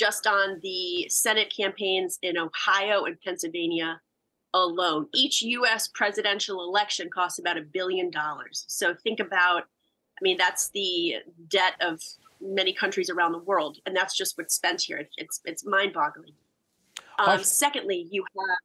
just 0.00 0.26
on 0.26 0.58
the 0.62 1.06
Senate 1.10 1.52
campaigns 1.54 2.18
in 2.22 2.38
Ohio 2.38 3.04
and 3.04 3.20
Pennsylvania 3.20 4.00
alone. 4.54 5.06
Each 5.14 5.42
US 5.42 5.88
presidential 5.88 6.64
election 6.64 7.10
costs 7.10 7.38
about 7.38 7.58
a 7.58 7.62
billion 7.62 8.10
dollars. 8.10 8.64
So 8.66 8.94
think 8.94 9.20
about, 9.20 9.64
I 9.64 10.20
mean, 10.22 10.38
that's 10.38 10.70
the 10.70 11.16
debt 11.48 11.74
of 11.82 12.00
many 12.40 12.72
countries 12.72 13.10
around 13.10 13.32
the 13.32 13.38
world, 13.38 13.76
and 13.84 13.94
that's 13.94 14.16
just 14.16 14.38
what's 14.38 14.54
spent 14.54 14.80
here. 14.80 15.06
It's 15.18 15.40
it's 15.44 15.66
mind 15.66 15.92
boggling. 15.92 16.32
Um, 17.18 17.44
secondly, 17.44 18.08
you 18.10 18.24
have 18.24 18.58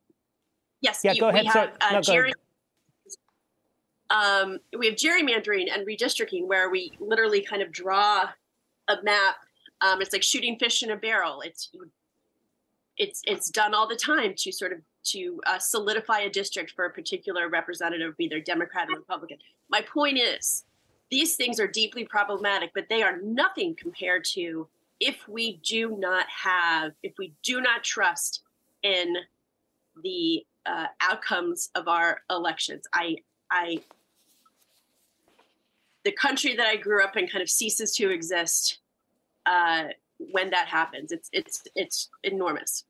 Yes. 0.80 1.02
Yeah, 1.04 1.14
you, 1.14 1.20
go 1.20 1.30
ahead. 1.30 1.42
We 1.42 1.48
have, 1.48 1.72
uh, 1.82 1.92
no, 1.94 2.02
Jerry, 2.02 2.34
um, 4.10 4.60
we 4.78 4.86
have 4.86 4.96
gerrymandering 4.96 5.66
and 5.74 5.86
redistricting 5.86 6.48
where 6.48 6.70
we 6.70 6.94
literally 7.00 7.42
kind 7.42 7.62
of 7.62 7.72
draw 7.72 8.30
a 8.88 8.98
map. 9.04 9.36
Um, 9.82 10.02
it's 10.02 10.14
like 10.14 10.24
shooting 10.24 10.58
fish 10.58 10.84
in 10.84 10.92
a 10.92 10.96
barrel. 10.96 11.42
It's 11.42 11.72
it's 12.98 13.22
it's 13.28 13.50
done 13.50 13.74
all 13.74 13.88
the 13.88 13.96
time 13.96 14.34
to 14.38 14.52
sort 14.52 14.72
of 14.72 14.80
to 15.06 15.42
uh, 15.46 15.60
solidify 15.60 16.20
a 16.20 16.30
district 16.30 16.72
for 16.72 16.86
a 16.86 16.90
particular 16.90 17.50
representative, 17.50 18.16
either 18.20 18.40
Democrat 18.40 18.88
or 18.90 18.96
Republican. 18.96 19.38
My 19.70 19.82
point 19.82 20.18
is, 20.18 20.64
these 21.12 21.36
things 21.36 21.60
are 21.60 21.68
deeply 21.68 22.06
problematic, 22.06 22.72
but 22.74 22.86
they 22.90 23.04
are 23.04 23.20
nothing 23.22 23.76
compared 23.76 24.26
to 24.34 24.68
if 25.00 25.28
we 25.28 25.60
do 25.64 25.96
not 25.98 26.26
have, 26.30 26.94
if 27.04 27.14
we 27.18 27.34
do 27.44 27.62
not 27.62 27.84
trust 27.84 28.42
in 28.84 29.16
the 30.04 30.46
uh, 30.66 30.88
outcomes 31.02 31.70
of 31.76 31.88
our 31.88 32.22
elections. 32.30 32.86
I, 32.94 33.18
I, 33.52 33.80
the 36.04 36.12
country 36.12 36.56
that 36.56 36.66
I 36.66 36.76
grew 36.76 37.04
up 37.04 37.18
in 37.18 37.28
kind 37.28 37.42
of 37.42 37.50
ceases 37.50 37.96
to 37.98 38.10
exist 38.10 38.80
uh, 39.46 39.86
when 40.18 40.50
that 40.52 40.68
happens. 40.68 41.12
It's 41.12 41.30
it's 41.32 41.64
it's 41.76 42.10
enormous. 42.24 42.84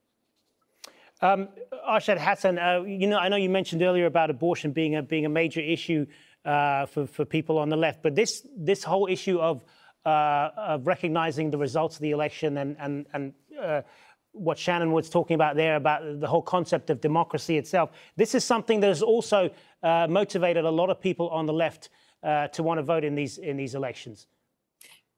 Um, 1.22 1.48
Arshad 1.88 2.18
Hasan, 2.18 2.60
uh, 2.60 2.84
you 2.86 3.08
know, 3.08 3.18
I 3.18 3.30
know 3.30 3.38
you 3.38 3.50
mentioned 3.50 3.82
earlier 3.82 4.06
about 4.06 4.30
abortion 4.30 4.72
being 4.72 4.96
a 4.96 5.02
being 5.02 5.26
a 5.26 5.30
major 5.30 5.62
issue 5.62 6.06
uh, 6.44 6.86
for 6.86 7.08
for 7.08 7.26
people 7.26 7.58
on 7.58 7.70
the 7.70 7.78
left, 7.78 8.04
but 8.04 8.16
this 8.16 8.46
this 8.58 8.84
whole 8.84 9.08
issue 9.08 9.40
of 9.40 9.64
uh, 10.06 10.50
of 10.58 10.88
recognizing 10.88 11.52
the 11.52 11.58
results 11.58 11.96
of 11.96 12.02
the 12.02 12.12
election 12.12 12.58
and 12.58 12.76
and 12.80 13.06
and 13.14 13.34
uh, 13.60 13.82
what 14.34 14.58
Shannan 14.58 14.92
was 14.92 15.10
talking 15.10 15.36
about 15.36 15.56
there 15.56 15.78
about 15.78 16.20
the 16.20 16.28
whole 16.28 16.42
concept 16.42 16.90
of 16.90 17.00
democracy 17.00 17.58
itself. 17.58 17.92
This 18.18 18.36
is 18.36 18.44
something 18.44 18.82
that 18.82 18.88
has 18.88 19.02
also 19.02 19.50
uh, 19.82 20.08
motivated 20.10 20.66
a 20.66 20.70
lot 20.70 20.90
of 20.90 21.00
people 21.00 21.30
on 21.30 21.46
the 21.46 21.54
left 21.54 21.90
uh, 22.22 22.48
to 22.50 22.62
want 22.62 22.80
to 22.80 22.84
vote 22.84 23.06
in 23.06 23.16
these 23.16 23.38
in 23.38 23.56
these 23.56 23.76
elections. 23.76 24.28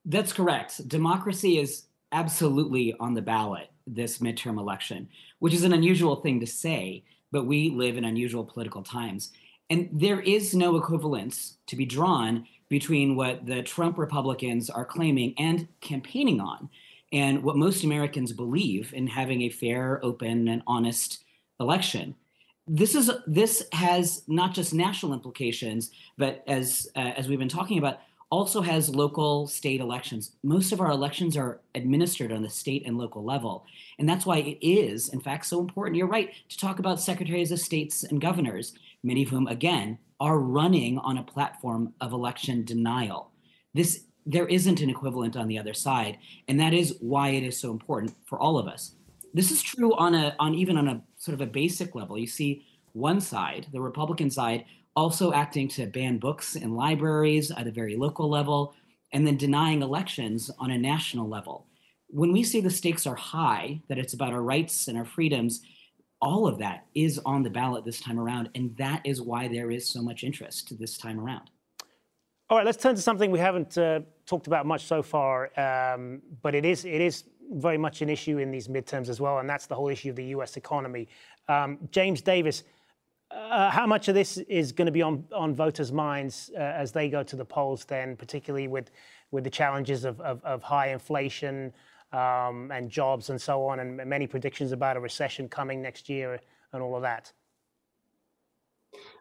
That's 0.08 0.32
correct. 0.32 0.88
Democracy 0.88 1.60
is 1.60 1.84
absolutely 2.14 2.96
on 3.00 3.14
the 3.14 3.22
ballot 3.22 3.70
this 3.86 4.20
midterm 4.20 4.58
election, 4.58 5.10
which 5.40 5.54
is 5.54 5.64
an 5.64 5.74
unusual 5.74 6.18
thing 6.18 6.40
to 6.40 6.48
say, 6.48 7.04
but 7.32 7.46
we 7.46 7.70
live 7.72 7.98
in 7.98 8.06
unusual 8.06 8.46
political 8.46 8.84
times. 8.84 9.32
And 9.70 9.90
there 9.92 10.22
is 10.22 10.56
no 10.56 10.78
equivalence 10.78 11.58
to 11.68 11.76
be 11.76 11.86
drawn 11.86 12.48
between 12.70 13.18
what 13.18 13.46
the 13.46 13.62
Trump 13.64 13.98
Republicans 13.98 14.70
are 14.70 14.86
claiming 14.86 15.34
and 15.38 15.68
campaigning 15.82 16.40
on 16.40 16.70
and 17.12 17.44
what 17.44 17.58
most 17.58 17.84
Americans 17.84 18.32
believe 18.32 18.94
in 18.94 19.08
having 19.08 19.42
a 19.42 19.50
fair, 19.50 20.04
open, 20.04 20.48
and 20.48 20.62
honest 20.68 21.24
election. 21.60 22.16
This 22.66 22.96
is 22.96 23.10
this 23.26 23.66
has 23.72 24.24
not 24.28 24.54
just 24.54 24.74
national 24.74 25.14
implications, 25.14 25.92
but 26.18 26.44
as 26.48 26.90
uh, 26.96 27.14
as 27.16 27.28
we've 27.28 27.40
been 27.40 27.48
talking 27.48 27.78
about, 27.78 28.00
also 28.30 28.62
has 28.62 28.94
local 28.94 29.48
state 29.48 29.80
elections. 29.80 30.34
Most 30.44 30.72
of 30.72 30.82
our 30.82 30.92
elections 30.92 31.38
are 31.38 31.62
administered 31.76 32.32
on 32.32 32.42
the 32.42 32.50
state 32.50 32.86
and 32.86 32.98
local 32.98 33.24
level. 33.24 33.66
And 34.00 34.08
that's 34.08 34.26
why 34.26 34.40
it 34.40 34.58
is, 34.62 35.10
in 35.10 35.22
fact, 35.22 35.46
so 35.46 35.60
important. 35.60 35.96
You're 35.96 36.08
right 36.08 36.32
to 36.50 36.58
talk 36.58 36.80
about 36.80 37.00
secretaries 37.00 37.52
of 37.52 37.60
states 37.60 38.04
and 38.04 38.20
governors, 38.20 38.74
many 39.04 39.24
of 39.24 39.30
whom, 39.30 39.48
again, 39.48 39.98
are 40.20 40.40
running 40.40 40.98
on 41.00 41.18
a 41.18 41.24
platform 41.24 41.94
of 42.02 42.12
election 42.12 42.66
denial. 42.66 43.32
This 43.74 44.04
there 44.28 44.48
isn't 44.48 44.82
an 44.82 44.90
equivalent 44.90 45.38
on 45.38 45.48
the 45.48 45.58
other 45.58 45.74
side 45.74 46.18
and 46.50 46.60
that 46.60 46.74
is 46.74 46.98
why 47.00 47.30
it 47.30 47.44
is 47.44 47.58
so 47.58 47.72
important 47.72 48.14
for 48.26 48.38
all 48.38 48.60
of 48.60 48.68
us 48.68 48.96
this 49.34 49.52
is 49.52 49.62
true 49.62 49.96
on 49.96 50.14
a 50.14 50.36
on 50.38 50.54
even 50.54 50.78
on 50.78 50.90
a 50.90 51.02
sort 51.16 51.34
of 51.34 51.42
a 51.42 51.46
basic 51.46 51.96
level 51.96 52.18
you 52.18 52.28
see 52.28 52.66
one 52.92 53.22
side 53.22 53.66
the 53.72 53.80
republican 53.80 54.30
side 54.30 54.66
also 54.98 55.32
acting 55.32 55.68
to 55.68 55.86
ban 55.86 56.18
books 56.18 56.56
in 56.56 56.74
libraries 56.74 57.52
at 57.52 57.68
a 57.68 57.72
very 57.72 57.96
local 57.96 58.28
level 58.28 58.74
and 59.14 59.26
then 59.28 59.38
denying 59.38 59.84
elections 59.84 60.50
on 60.58 60.72
a 60.72 60.78
national 60.78 61.30
level 61.30 61.68
when 62.08 62.32
we 62.32 62.44
say 62.44 62.60
the 62.60 62.70
stakes 62.70 63.06
are 63.06 63.16
high 63.16 63.80
that 63.90 64.00
it's 64.00 64.16
about 64.16 64.34
our 64.34 64.42
rights 64.42 64.88
and 64.88 64.98
our 64.98 65.06
freedoms 65.06 65.62
all 66.20 66.48
of 66.48 66.58
that 66.58 66.88
is 66.96 67.20
on 67.26 67.44
the 67.44 67.50
ballot 67.50 67.86
this 67.86 68.02
time 68.02 68.20
around 68.20 68.50
and 68.56 68.76
that 68.76 69.00
is 69.06 69.22
why 69.22 69.48
there 69.48 69.70
is 69.70 69.88
so 69.88 70.02
much 70.02 70.24
interest 70.24 70.74
this 70.80 70.98
time 70.98 71.20
around 71.20 71.52
all 72.50 72.58
right, 72.58 72.66
let's 72.66 72.82
turn 72.82 72.96
to 72.96 73.02
something 73.02 73.30
we 73.30 73.40
haven't 73.40 73.78
uh, 73.78 74.00
talked 74.26 74.48
about 74.48 74.66
much 74.66 74.86
so 74.86 75.04
far, 75.04 75.52
um, 75.60 76.22
but 76.42 76.56
it 76.56 76.64
is 76.64 76.86
it 76.86 77.02
is 77.02 77.26
very 77.52 77.78
much 77.78 78.02
an 78.02 78.08
issue 78.08 78.38
in 78.38 78.52
these 78.52 78.70
midterms 78.70 79.10
as 79.10 79.20
well, 79.20 79.40
and 79.40 79.50
that's 79.50 79.68
the 79.68 79.76
whole 79.76 79.90
issue 79.90 80.12
of 80.12 80.16
the 80.16 80.28
U.S. 80.28 80.56
economy. 80.56 81.10
Um, 81.50 81.78
James 81.92 82.22
Davis, 82.22 82.64
uh, 83.32 83.70
how 83.70 83.86
much 83.86 84.08
of 84.08 84.16
this 84.16 84.38
is 84.38 84.72
going 84.72 84.86
to 84.86 84.92
be 84.92 85.02
on 85.02 85.26
on 85.34 85.54
voters' 85.54 85.92
minds 85.92 86.52
uh, 86.56 86.60
as 86.60 86.92
they 86.92 87.10
go 87.10 87.24
to 87.24 87.36
the 87.36 87.46
polls? 87.46 87.86
Then, 87.86 88.16
particularly 88.16 88.68
with 88.68 88.92
with 89.32 89.44
the 89.44 89.50
challenges 89.50 90.06
of 90.06 90.20
of, 90.22 90.44
of 90.44 90.64
high 90.64 90.90
inflation 90.90 91.74
um, 92.14 92.72
and 92.72 92.90
jobs 92.90 93.30
and 93.30 93.42
so 93.42 93.66
on, 93.66 93.80
and 93.80 93.98
many 93.98 94.28
predictions 94.28 94.72
about 94.72 94.98
a 94.98 95.00
recession 95.00 95.50
coming 95.50 95.82
next 95.82 96.10
year 96.10 96.40
and 96.74 96.82
all 96.82 96.96
of 96.96 97.02
that. 97.02 97.32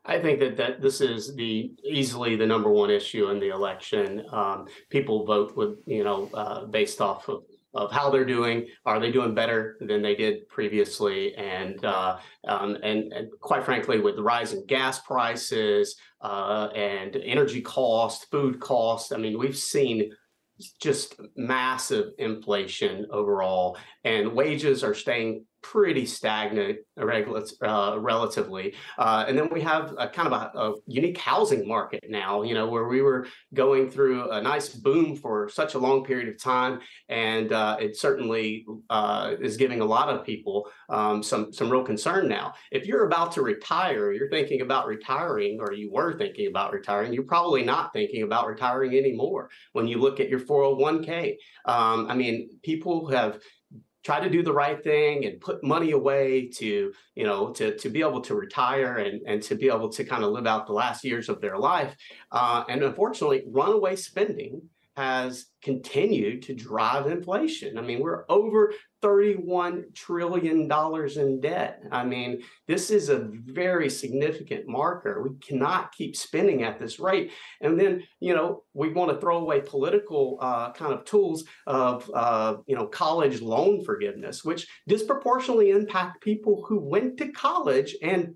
I 0.04 0.20
think 0.20 0.38
that, 0.40 0.56
that 0.56 0.80
this 0.80 1.00
is 1.00 1.34
the 1.34 1.72
easily 1.84 2.36
the 2.36 2.46
number 2.46 2.70
one 2.70 2.90
issue 2.90 3.28
in 3.30 3.40
the 3.40 3.48
election. 3.48 4.24
Um, 4.30 4.66
people 4.88 5.24
vote 5.24 5.56
with 5.56 5.78
you 5.86 6.04
know 6.04 6.30
uh, 6.32 6.66
based 6.66 7.00
off 7.00 7.28
of, 7.28 7.42
of 7.76 7.92
how 7.92 8.10
they're 8.10 8.24
doing. 8.24 8.66
Are 8.84 8.98
they 8.98 9.12
doing 9.12 9.34
better 9.34 9.76
than 9.80 10.02
they 10.02 10.14
did 10.14 10.48
previously? 10.48 11.34
And 11.34 11.84
uh, 11.84 12.18
um, 12.48 12.76
and, 12.82 13.12
and 13.12 13.28
quite 13.40 13.64
frankly, 13.64 14.00
with 14.00 14.16
the 14.16 14.22
rise 14.22 14.52
in 14.52 14.66
gas 14.66 15.00
prices 15.00 15.96
uh, 16.20 16.68
and 16.74 17.16
energy 17.16 17.60
costs, 17.60 18.26
food 18.30 18.60
costs, 18.60 19.12
I 19.12 19.18
mean, 19.18 19.38
we've 19.38 19.56
seen 19.56 20.10
just 20.80 21.20
massive 21.36 22.12
inflation 22.18 23.06
overall, 23.10 23.76
and 24.04 24.32
wages 24.32 24.82
are 24.82 24.94
staying 24.94 25.44
pretty 25.62 26.06
stagnant 26.06 26.78
uh, 26.98 27.98
relatively. 27.98 28.74
Uh, 28.98 29.24
and 29.26 29.36
then 29.36 29.48
we 29.50 29.60
have 29.60 29.94
a 29.98 30.08
kind 30.08 30.32
of 30.32 30.32
a, 30.32 30.58
a, 30.58 30.74
unique 30.86 31.18
housing 31.18 31.66
market 31.66 32.04
now, 32.08 32.42
you 32.42 32.54
know, 32.54 32.68
where 32.68 32.86
we 32.86 33.02
were 33.02 33.26
going 33.52 33.90
through 33.90 34.30
a 34.30 34.40
nice 34.40 34.68
boom 34.68 35.16
for 35.16 35.48
such 35.48 35.74
a 35.74 35.78
long 35.78 36.04
period 36.04 36.28
of 36.28 36.40
time. 36.40 36.80
And 37.08 37.52
uh, 37.52 37.76
it 37.80 37.96
certainly 37.96 38.64
uh, 38.90 39.34
is 39.40 39.56
giving 39.56 39.80
a 39.80 39.84
lot 39.84 40.08
of 40.08 40.24
people 40.24 40.68
um, 40.88 41.22
some, 41.22 41.52
some 41.52 41.70
real 41.70 41.84
concern 41.84 42.28
now. 42.28 42.54
If 42.70 42.86
you're 42.86 43.06
about 43.06 43.32
to 43.32 43.42
retire, 43.42 44.12
you're 44.12 44.30
thinking 44.30 44.60
about 44.60 44.86
retiring, 44.86 45.58
or 45.60 45.72
you 45.72 45.90
were 45.90 46.16
thinking 46.16 46.46
about 46.46 46.72
retiring, 46.72 47.12
you're 47.12 47.24
probably 47.24 47.64
not 47.64 47.92
thinking 47.92 48.22
about 48.22 48.46
retiring 48.46 48.96
anymore 48.96 49.50
when 49.72 49.88
you 49.88 49.98
look 49.98 50.20
at 50.20 50.28
your 50.28 50.40
401k. 50.40 51.36
Um, 51.64 52.06
I 52.08 52.14
mean, 52.14 52.50
people 52.62 53.08
have 53.08 53.40
try 54.06 54.20
to 54.20 54.30
do 54.30 54.40
the 54.40 54.52
right 54.52 54.84
thing 54.84 55.24
and 55.24 55.40
put 55.40 55.64
money 55.64 55.90
away 55.90 56.46
to 56.46 56.92
you 57.16 57.24
know 57.24 57.50
to 57.52 57.76
to 57.76 57.88
be 57.88 58.00
able 58.00 58.20
to 58.20 58.36
retire 58.36 58.98
and 58.98 59.20
and 59.26 59.42
to 59.42 59.56
be 59.56 59.66
able 59.66 59.88
to 59.88 60.04
kind 60.04 60.22
of 60.22 60.30
live 60.30 60.46
out 60.46 60.64
the 60.68 60.72
last 60.72 61.02
years 61.02 61.28
of 61.28 61.40
their 61.40 61.58
life 61.58 61.96
uh, 62.30 62.62
and 62.68 62.84
unfortunately 62.84 63.42
runaway 63.48 63.96
spending 63.96 64.62
has 64.96 65.46
continued 65.60 66.40
to 66.40 66.54
drive 66.54 67.06
inflation. 67.06 67.76
I 67.76 67.82
mean, 67.82 68.00
we're 68.00 68.24
over 68.30 68.72
$31 69.02 69.94
trillion 69.94 70.70
in 70.70 71.40
debt. 71.40 71.82
I 71.92 72.04
mean, 72.04 72.42
this 72.66 72.90
is 72.90 73.08
a 73.08 73.28
very 73.30 73.90
significant 73.90 74.66
marker. 74.66 75.22
We 75.22 75.38
cannot 75.38 75.92
keep 75.92 76.16
spending 76.16 76.62
at 76.62 76.78
this 76.78 76.98
rate. 76.98 77.32
And 77.60 77.78
then, 77.78 78.02
you 78.20 78.34
know, 78.34 78.64
we 78.74 78.92
want 78.92 79.10
to 79.10 79.20
throw 79.20 79.38
away 79.38 79.60
political 79.60 80.38
uh, 80.40 80.72
kind 80.72 80.92
of 80.92 81.04
tools 81.04 81.44
of, 81.66 82.10
uh, 82.14 82.56
you 82.66 82.74
know, 82.74 82.86
college 82.86 83.40
loan 83.40 83.84
forgiveness, 83.84 84.44
which 84.44 84.66
disproportionately 84.88 85.70
impact 85.70 86.22
people 86.22 86.64
who 86.66 86.80
went 86.80 87.18
to 87.18 87.28
college 87.32 87.96
and 88.02 88.34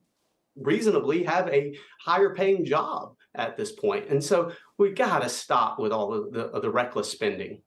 reasonably 0.57 1.25
have 1.25 1.49
a 1.49 1.77
higher 2.05 2.35
paying 2.35 2.65
job 2.65 3.15
at 3.35 3.57
this 3.57 3.73
point. 3.73 4.09
And 4.09 4.23
so 4.23 4.53
we 4.79 4.91
got 4.91 5.23
to 5.23 5.29
stop 5.29 5.79
with 5.79 5.93
all 5.93 6.13
of 6.13 6.33
the, 6.33 6.47
of 6.47 6.63
the 6.63 6.71
reckless 6.71 7.11
spending. 7.11 7.63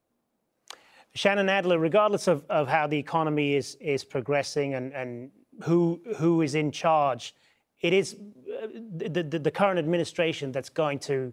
Shannan 1.16 1.48
Adler, 1.48 1.78
regardless 1.78 2.28
of, 2.28 2.44
of 2.50 2.68
how 2.68 2.88
the 2.88 2.98
economy 2.98 3.54
is 3.56 3.76
is 3.80 4.04
progressing 4.04 4.74
and, 4.74 4.92
and 4.94 5.30
who 5.64 6.02
who 6.18 6.42
is 6.42 6.56
in 6.56 6.72
charge, 6.72 7.36
it 7.82 7.94
is 7.94 8.16
uh, 8.16 8.68
the, 8.98 9.24
the, 9.24 9.40
the 9.40 9.52
current 9.52 9.78
administration 9.78 10.52
that's 10.52 10.70
going 10.70 10.98
to 11.00 11.32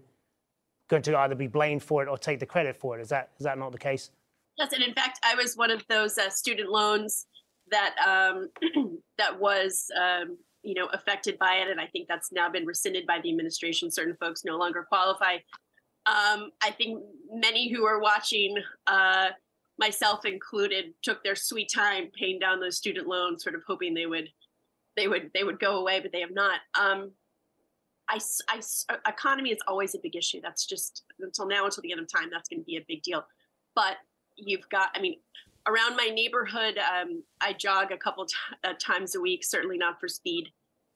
going 0.89 1.03
to 1.03 1.17
either 1.19 1.35
be 1.35 1.47
blamed 1.47 1.83
for 1.83 2.03
it 2.03 2.09
or 2.09 2.19
take 2.19 2.41
the 2.41 2.47
credit 2.47 2.77
for 2.77 2.99
it. 2.99 3.03
Is 3.03 3.09
that 3.09 3.31
is 3.39 3.45
that 3.45 3.59
not 3.59 3.73
the 3.73 3.79
case? 3.79 4.11
Yes, 4.59 4.73
and 4.75 4.83
in 4.83 4.93
fact, 4.93 5.19
I 5.25 5.35
was 5.35 5.57
one 5.57 5.71
of 5.71 5.83
those 5.89 6.19
uh, 6.19 6.29
student 6.29 6.71
loans 6.71 7.27
that 7.71 7.95
um, 8.07 8.51
that 9.19 9.41
was 9.41 9.87
um, 9.99 10.37
you 10.63 10.75
know 10.75 10.87
affected 10.93 11.39
by 11.39 11.55
it, 11.55 11.71
and 11.71 11.81
I 11.81 11.87
think 11.87 12.07
that's 12.07 12.33
now 12.33 12.51
been 12.51 12.67
rescinded 12.67 13.07
by 13.07 13.21
the 13.23 13.31
administration. 13.31 13.91
Certain 13.91 14.17
folks 14.21 14.45
no 14.45 14.59
longer 14.59 14.85
qualify. 14.87 15.37
Um, 16.07 16.51
I 16.63 16.71
think 16.77 17.03
many 17.33 17.73
who 17.73 17.87
are 17.87 18.01
watching 18.01 18.57
uh, 18.87 19.29
myself 19.81 20.27
included, 20.27 20.93
took 21.03 21.25
their 21.25 21.35
sweet 21.35 21.73
time 21.75 22.11
paying 22.17 22.39
down 22.39 22.61
those 22.61 22.77
student 22.77 23.09
loans, 23.09 23.43
sort 23.43 23.57
of 23.57 23.63
hoping 23.67 23.95
they 23.95 24.07
would, 24.07 24.29
they 24.97 25.09
would, 25.09 25.31
they 25.35 25.43
would 25.43 25.59
go 25.59 25.79
away, 25.79 25.99
but 26.01 26.13
they 26.13 26.21
have 26.21 26.35
not. 26.35 26.61
Um, 26.79 27.13
I, 28.09 28.21
I, 28.49 28.61
economy 29.09 29.51
is 29.51 29.59
always 29.67 29.95
a 29.95 29.99
big 29.99 30.17
issue. 30.17 30.41
That's 30.43 30.67
just 30.67 31.05
until 31.21 31.47
now, 31.47 31.65
until 31.65 31.83
the 31.83 31.93
end 31.93 32.01
of 32.01 32.13
time, 32.13 32.29
that's 32.31 32.49
going 32.49 32.61
to 32.61 32.65
be 32.65 32.77
a 32.77 32.85
big 32.87 33.03
deal. 33.03 33.25
But 33.75 33.97
you've 34.37 34.69
got, 34.69 34.91
I 34.95 35.01
mean, 35.01 35.17
around 35.67 35.97
my 35.97 36.11
neighborhood, 36.13 36.77
um, 36.79 37.23
I 37.41 37.53
jog 37.53 37.93
a 37.93 37.97
couple 37.97 38.27
t- 38.27 38.35
uh, 38.65 38.75
times 38.79 39.15
a 39.15 39.21
week. 39.21 39.45
Certainly 39.45 39.79
not 39.79 39.99
for 40.01 40.09
speed, 40.09 40.49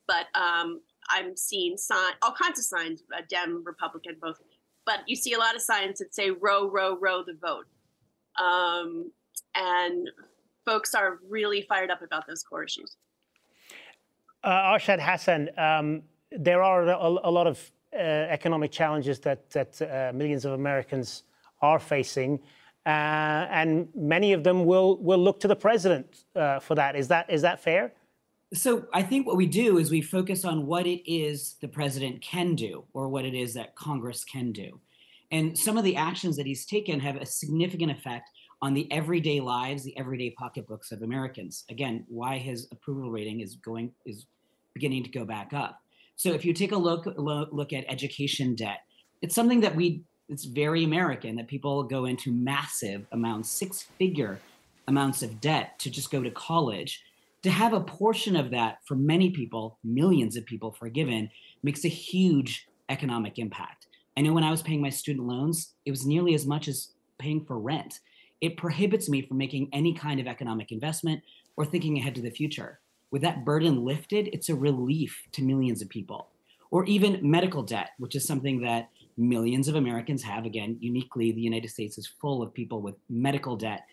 but 0.07 0.27
um, 0.35 0.81
I'm 1.09 1.37
seeing 1.37 1.77
sign, 1.77 2.13
all 2.23 2.35
kinds 2.35 2.59
of 2.59 2.65
signs, 2.65 3.03
uh, 3.17 3.23
Dem, 3.29 3.63
Republican, 3.65 4.17
both. 4.21 4.41
But 4.85 5.01
you 5.07 5.17
see 5.17 5.33
a 5.33 5.39
lot 5.39 5.55
of 5.55 5.63
signs 5.63 6.01
that 6.01 6.15
say 6.15 6.31
"row, 6.31 6.69
row, 6.69 6.99
row 6.99 7.23
the 7.25 7.39
vote." 7.41 7.67
Um, 8.41 9.11
and 9.55 10.11
folks 10.65 10.95
are 10.95 11.19
really 11.29 11.63
fired 11.63 11.91
up 11.91 12.03
about 12.03 12.27
those 12.27 12.43
core 12.43 12.65
issues. 12.65 12.97
Uh, 14.43 14.51
Arshad 14.51 14.99
Hasan, 14.99 15.51
um, 15.57 16.03
there 16.31 16.63
are 16.63 16.83
a, 16.89 16.97
a 16.97 17.31
lot 17.31 17.47
of 17.47 17.71
uh, 17.95 17.99
economic 17.99 18.71
challenges 18.71 19.19
that, 19.21 19.51
that 19.51 19.81
uh, 19.81 20.13
millions 20.15 20.45
of 20.45 20.53
Americans 20.53 21.23
are 21.63 21.79
facing, 21.79 22.41
uh, 22.85 22.89
and 23.51 23.89
many 23.95 24.33
of 24.33 24.45
them 24.45 24.67
will, 24.67 24.99
will 24.99 25.19
look 25.19 25.41
to 25.41 25.49
the 25.49 25.57
president 25.57 26.25
uh, 26.37 26.59
for 26.59 26.75
that. 26.75 26.97
Is 26.97 27.09
that 27.09 27.31
is 27.31 27.41
that 27.43 27.61
fair? 27.61 27.93
So 28.53 28.87
I 28.93 29.03
think 29.03 29.27
what 29.27 29.37
we 29.37 29.47
do 29.47 29.79
is 29.79 29.91
we 29.91 30.03
focus 30.03 30.45
on 30.45 30.67
what 30.67 30.87
it 30.87 31.11
is 31.11 31.57
the 31.61 31.69
president 31.69 32.21
can 32.21 32.55
do, 32.55 32.85
or 32.93 33.09
what 33.09 33.25
it 33.25 33.35
is 33.35 33.55
that 33.55 33.75
Congress 33.75 34.25
can 34.25 34.53
do. 34.53 34.81
And 35.35 35.59
some 35.59 35.77
of 35.77 35.83
the 35.83 35.97
actions 35.97 36.37
that 36.37 36.47
he's 36.47 36.65
taken 36.65 37.01
have 37.01 37.17
a 37.17 37.27
significant 37.27 37.91
effect 37.91 38.31
on 38.63 38.73
the 38.73 38.91
everyday 38.93 39.41
lives, 39.41 39.83
the 39.83 39.99
everyday 39.99 40.31
pocketbooks 40.31 40.93
of 40.93 41.03
Americans. 41.03 41.65
Again, 41.69 42.05
why 42.07 42.39
his 42.39 42.69
approval 42.71 43.11
rating 43.11 43.41
is 43.41 43.57
going 43.57 43.91
is 44.07 44.27
beginning 44.75 45.03
to 45.03 45.11
go 45.11 45.25
back 45.25 45.53
up. 45.53 45.81
So 46.15 46.31
if 46.31 46.45
you 46.45 46.53
take 46.53 46.71
a 46.71 46.77
look 46.77 47.07
look 47.17 47.73
at 47.73 47.85
education 47.89 48.55
debt, 48.55 48.83
it's 49.23 49.35
something 49.35 49.61
that 49.63 49.75
we 49.75 50.05
it's 50.29 50.45
very 50.45 50.85
American 50.85 51.35
that 51.35 51.49
people 51.49 51.83
go 51.83 52.05
into 52.05 52.31
massive 52.31 53.05
amounts, 53.11 53.51
six 53.51 53.83
figure 53.99 54.39
amounts 54.87 55.25
of 55.25 55.41
debt 55.41 55.81
to 55.81 55.91
just 55.91 56.13
go 56.13 56.23
to 56.23 56.31
college. 56.31 57.03
To 57.43 57.51
have 57.51 57.73
a 57.73 57.81
portion 57.81 58.37
of 58.37 58.53
that 58.53 58.79
for 58.87 58.95
many 58.95 59.31
people, 59.31 59.79
millions 59.83 60.37
of 60.37 60.47
people 60.47 60.71
forgiven, 60.71 61.29
makes 61.65 61.85
a 61.85 61.89
huge 61.89 62.69
economic 62.89 63.41
impact. 63.41 63.89
I 64.17 64.21
know 64.21 64.33
when 64.33 64.45
I 64.45 64.51
was 64.51 64.63
paying 64.63 64.81
my 64.81 64.91
student 64.91 65.27
loans, 65.27 65.75
it 65.85 65.91
was 65.91 66.07
nearly 66.07 66.35
as 66.35 66.47
much 66.47 66.69
as 66.69 66.91
paying 67.19 67.45
for 67.45 67.59
rent. 67.59 68.01
It 68.41 68.57
prohibits 68.57 69.09
me 69.09 69.23
from 69.23 69.39
making 69.39 69.69
any 69.73 69.93
kind 69.93 70.21
of 70.21 70.27
economic 70.27 70.71
investment 70.71 71.23
or 71.57 71.65
thinking 71.65 71.99
ahead 71.99 72.15
to 72.15 72.23
the 72.23 72.31
future. 72.31 72.81
With 73.11 73.23
that 73.23 73.45
burden 73.45 73.85
lifted, 73.85 74.29
it's 74.33 74.49
a 74.49 74.55
relief 74.55 75.27
to 75.33 75.43
millions 75.43 75.83
of 75.83 75.89
people. 75.89 76.29
Or 76.71 76.85
even 76.87 77.19
medical 77.23 77.63
debt, 77.63 77.91
which 77.99 78.17
is 78.17 78.27
something 78.27 78.61
that 78.63 78.91
millions 79.17 79.69
of 79.69 79.77
Americans 79.77 80.23
have. 80.23 80.45
Again, 80.45 80.77
uniquely, 80.81 81.33
the 81.33 81.41
United 81.41 81.71
States 81.71 81.99
is 81.99 82.07
full 82.07 82.43
of 82.43 82.53
people 82.53 82.81
with 82.81 82.97
medical 83.09 83.57
debt. 83.57 83.87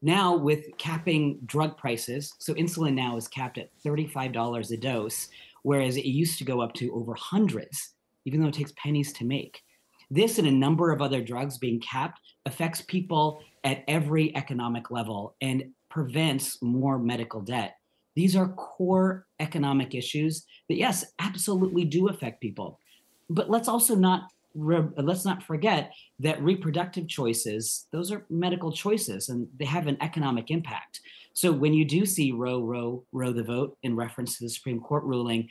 Now, 0.00 0.36
with 0.36 0.66
capping 0.78 1.38
drug 1.46 1.76
prices, 1.76 2.34
so 2.38 2.54
insulin 2.54 2.94
now 2.94 3.16
is 3.16 3.26
capped 3.26 3.58
at 3.58 3.70
$35 3.84 4.70
a 4.70 4.76
dose, 4.76 5.28
whereas 5.62 5.96
it 5.96 6.04
used 6.04 6.38
to 6.38 6.44
go 6.44 6.60
up 6.60 6.74
to 6.74 6.94
over 6.94 7.14
hundreds 7.14 7.94
even 8.28 8.42
though 8.42 8.48
it 8.48 8.54
takes 8.54 8.74
pennies 8.76 9.10
to 9.14 9.24
make. 9.24 9.62
This 10.10 10.38
and 10.38 10.46
a 10.46 10.52
number 10.52 10.92
of 10.92 11.00
other 11.00 11.22
drugs 11.22 11.56
being 11.56 11.80
capped 11.80 12.20
affects 12.44 12.82
people 12.82 13.40
at 13.64 13.84
every 13.88 14.36
economic 14.36 14.90
level 14.90 15.34
and 15.40 15.64
prevents 15.88 16.60
more 16.62 16.98
medical 16.98 17.40
debt. 17.40 17.76
These 18.14 18.36
are 18.36 18.48
core 18.48 19.26
economic 19.40 19.94
issues 19.94 20.44
that, 20.68 20.76
yes, 20.76 21.06
absolutely 21.18 21.86
do 21.86 22.08
affect 22.08 22.42
people. 22.42 22.78
But 23.30 23.48
let's 23.48 23.68
also 23.68 23.94
not 23.94 24.28
let's 24.54 25.24
not 25.24 25.42
forget 25.42 25.92
that 26.18 26.42
reproductive 26.42 27.06
choices 27.06 27.86
those 27.92 28.10
are 28.10 28.24
medical 28.28 28.72
choices 28.72 29.28
and 29.28 29.46
they 29.56 29.66
have 29.66 29.86
an 29.86 29.96
economic 30.00 30.50
impact. 30.50 31.00
So 31.34 31.52
when 31.52 31.74
you 31.74 31.84
do 31.84 32.04
see 32.04 32.32
row 32.32 32.60
row 32.62 33.04
row 33.12 33.32
the 33.32 33.44
vote 33.44 33.76
in 33.84 33.94
reference 33.94 34.38
to 34.38 34.44
the 34.44 34.50
Supreme 34.50 34.80
Court 34.80 35.04
ruling, 35.04 35.48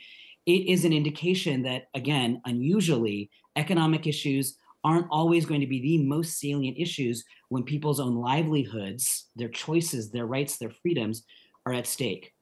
it 0.48 0.66
is 0.66 0.86
an 0.86 0.94
indication 0.94 1.62
that, 1.62 1.88
again, 1.94 2.40
unusually, 2.46 3.30
economic 3.56 4.06
issues 4.06 4.56
aren't 4.82 5.06
always 5.10 5.44
going 5.44 5.60
to 5.60 5.66
be 5.66 5.82
the 5.82 6.02
most 6.04 6.38
salient 6.38 6.78
issues 6.78 7.22
when 7.50 7.64
people's 7.64 8.00
own 8.00 8.14
livelihoods, 8.14 9.28
their 9.36 9.50
choices, 9.50 10.10
their 10.10 10.24
rights, 10.24 10.56
their 10.56 10.70
freedoms 10.70 11.24
are 11.66 11.74
at 11.74 11.86
stake. 11.86 12.32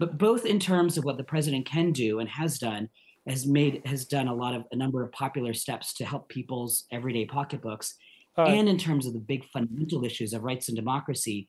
But 0.00 0.18
both 0.18 0.44
in 0.44 0.58
terms 0.58 0.98
of 0.98 1.04
what 1.04 1.18
the 1.18 1.22
president 1.22 1.64
can 1.64 1.92
do 1.92 2.18
and 2.18 2.28
has 2.28 2.58
done, 2.58 2.88
has 3.28 3.46
made 3.46 3.82
has 3.86 4.06
done 4.06 4.26
a 4.26 4.34
lot 4.34 4.56
of 4.56 4.64
a 4.72 4.76
number 4.76 5.04
of 5.04 5.12
popular 5.12 5.54
steps 5.54 5.94
to 5.94 6.04
help 6.04 6.28
people's 6.28 6.86
everyday 6.90 7.24
pocketbooks, 7.24 7.94
uh, 8.36 8.42
and 8.42 8.68
in 8.68 8.76
terms 8.76 9.06
of 9.06 9.12
the 9.12 9.20
big 9.20 9.44
fundamental 9.44 10.04
issues 10.04 10.32
of 10.32 10.42
rights 10.42 10.68
and 10.68 10.76
democracy, 10.76 11.46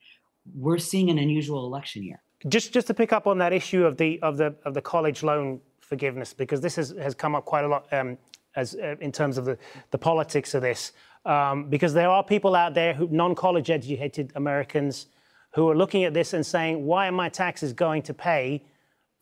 we're 0.54 0.78
seeing 0.78 1.10
an 1.10 1.18
unusual 1.18 1.66
election 1.66 2.04
year. 2.04 2.22
Just 2.46 2.72
just 2.72 2.86
to 2.86 2.94
pick 2.94 3.12
up 3.12 3.26
on 3.26 3.38
that 3.38 3.52
issue 3.52 3.84
of 3.84 3.96
the 3.96 4.22
of 4.22 4.36
the 4.36 4.54
of 4.64 4.74
the 4.74 4.82
college 4.82 5.24
loan 5.24 5.60
forgiveness 5.84 6.32
because 6.32 6.60
this 6.60 6.76
has, 6.76 6.90
has 7.00 7.14
come 7.14 7.34
up 7.34 7.44
quite 7.44 7.64
a 7.64 7.68
lot 7.68 7.92
um, 7.92 8.18
as 8.56 8.74
uh, 8.74 8.96
in 9.00 9.12
terms 9.12 9.38
of 9.38 9.44
the, 9.44 9.58
the 9.90 9.98
politics 9.98 10.54
of 10.54 10.62
this. 10.62 10.92
Um, 11.24 11.70
because 11.70 11.94
there 11.94 12.10
are 12.10 12.22
people 12.22 12.54
out 12.54 12.74
there 12.74 12.92
who 12.92 13.08
non-college 13.10 13.70
educated 13.70 14.32
Americans 14.34 15.06
who 15.54 15.68
are 15.70 15.76
looking 15.76 16.04
at 16.04 16.12
this 16.12 16.32
and 16.32 16.44
saying, 16.44 16.84
why 16.84 17.08
are 17.08 17.12
my 17.12 17.28
taxes 17.28 17.72
going 17.72 18.02
to 18.02 18.14
pay 18.14 18.62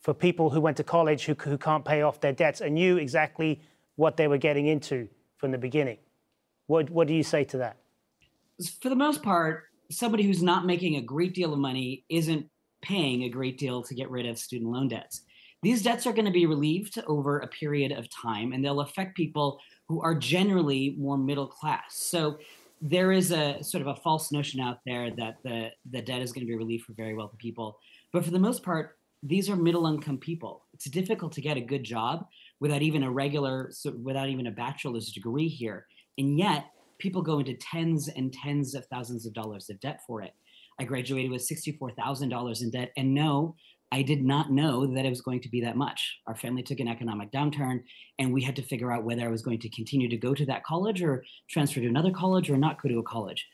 for 0.01 0.13
people 0.13 0.49
who 0.49 0.59
went 0.59 0.75
to 0.77 0.83
college 0.83 1.25
who, 1.25 1.33
who 1.35 1.57
can't 1.57 1.85
pay 1.85 2.01
off 2.01 2.19
their 2.19 2.33
debts 2.33 2.59
and 2.59 2.75
knew 2.75 2.97
exactly 2.97 3.61
what 3.95 4.17
they 4.17 4.27
were 4.27 4.37
getting 4.37 4.67
into 4.67 5.07
from 5.37 5.51
the 5.51 5.57
beginning? 5.57 5.97
What, 6.67 6.89
what 6.89 7.07
do 7.07 7.13
you 7.13 7.23
say 7.23 7.43
to 7.45 7.57
that? 7.59 7.77
For 8.81 8.89
the 8.89 8.95
most 8.95 9.23
part, 9.23 9.65
somebody 9.91 10.23
who's 10.23 10.43
not 10.43 10.65
making 10.65 10.95
a 10.95 11.01
great 11.01 11.33
deal 11.33 11.53
of 11.53 11.59
money 11.59 12.03
isn't 12.09 12.49
paying 12.81 13.23
a 13.23 13.29
great 13.29 13.57
deal 13.57 13.81
to 13.83 13.95
get 13.95 14.09
rid 14.09 14.25
of 14.25 14.37
student 14.37 14.71
loan 14.71 14.89
debts. 14.89 15.21
These 15.63 15.81
debts 15.81 16.05
are 16.05 16.13
going 16.13 16.25
to 16.25 16.31
be 16.31 16.45
relieved 16.45 17.01
over 17.07 17.39
a 17.39 17.47
period 17.47 17.93
of 17.93 18.09
time, 18.09 18.51
and 18.51 18.63
they'll 18.63 18.81
affect 18.81 19.15
people 19.15 19.59
who 19.87 20.01
are 20.01 20.13
generally 20.13 20.95
more 20.99 21.17
middle 21.17 21.47
class. 21.47 21.95
So 21.95 22.37
there 22.81 23.13
is 23.13 23.31
a 23.31 23.63
sort 23.63 23.81
of 23.81 23.87
a 23.87 23.95
false 23.95 24.31
notion 24.31 24.59
out 24.59 24.79
there 24.85 25.09
that 25.11 25.37
the, 25.43 25.71
the 25.89 26.01
debt 26.01 26.21
is 26.21 26.33
going 26.33 26.45
to 26.45 26.51
be 26.51 26.57
relieved 26.57 26.83
for 26.83 26.93
very 26.93 27.13
wealthy 27.13 27.37
people. 27.37 27.79
But 28.11 28.25
for 28.25 28.31
the 28.31 28.39
most 28.39 28.61
part, 28.61 28.97
these 29.23 29.49
are 29.49 29.55
middle 29.55 29.87
income 29.87 30.17
people. 30.17 30.65
It's 30.73 30.89
difficult 30.89 31.31
to 31.33 31.41
get 31.41 31.55
a 31.55 31.61
good 31.61 31.85
job 31.85 32.27
without 32.59 32.81
even 32.81 33.03
a 33.03 33.11
regular, 33.11 33.71
without 34.01 34.27
even 34.27 34.47
a 34.47 34.51
bachelor's 34.51 35.13
degree 35.13 35.47
here. 35.47 35.87
And 36.17 36.37
yet, 36.37 36.65
people 36.99 37.21
go 37.21 37.39
into 37.39 37.53
tens 37.53 38.09
and 38.09 38.33
tens 38.33 38.75
of 38.75 38.85
thousands 38.87 39.25
of 39.25 39.33
dollars 39.33 39.69
of 39.69 39.79
debt 39.79 40.01
for 40.05 40.21
it. 40.21 40.33
I 40.79 40.83
graduated 40.83 41.31
with 41.31 41.47
$64,000 41.47 42.61
in 42.61 42.69
debt. 42.69 42.91
And 42.97 43.13
no, 43.13 43.55
I 43.93 44.01
did 44.01 44.25
not 44.25 44.51
know 44.51 44.87
that 44.87 45.05
it 45.05 45.09
was 45.09 45.21
going 45.21 45.39
to 45.41 45.49
be 45.49 45.61
that 45.61 45.77
much. 45.77 46.17
Our 46.25 46.33
family 46.33 46.63
took 46.63 46.79
an 46.79 46.87
economic 46.87 47.31
downturn, 47.31 47.83
and 48.17 48.33
we 48.33 48.41
had 48.41 48.55
to 48.55 48.63
figure 48.63 48.91
out 48.91 49.03
whether 49.03 49.23
I 49.23 49.29
was 49.29 49.43
going 49.43 49.59
to 49.59 49.69
continue 49.69 50.09
to 50.09 50.17
go 50.17 50.33
to 50.33 50.47
that 50.47 50.63
college 50.63 51.03
or 51.03 51.23
transfer 51.47 51.79
to 51.79 51.85
another 51.85 52.09
college 52.09 52.49
or 52.49 52.57
not 52.57 52.81
go 52.81 52.89
to 52.89 52.97
a 52.97 53.03
college. 53.03 53.47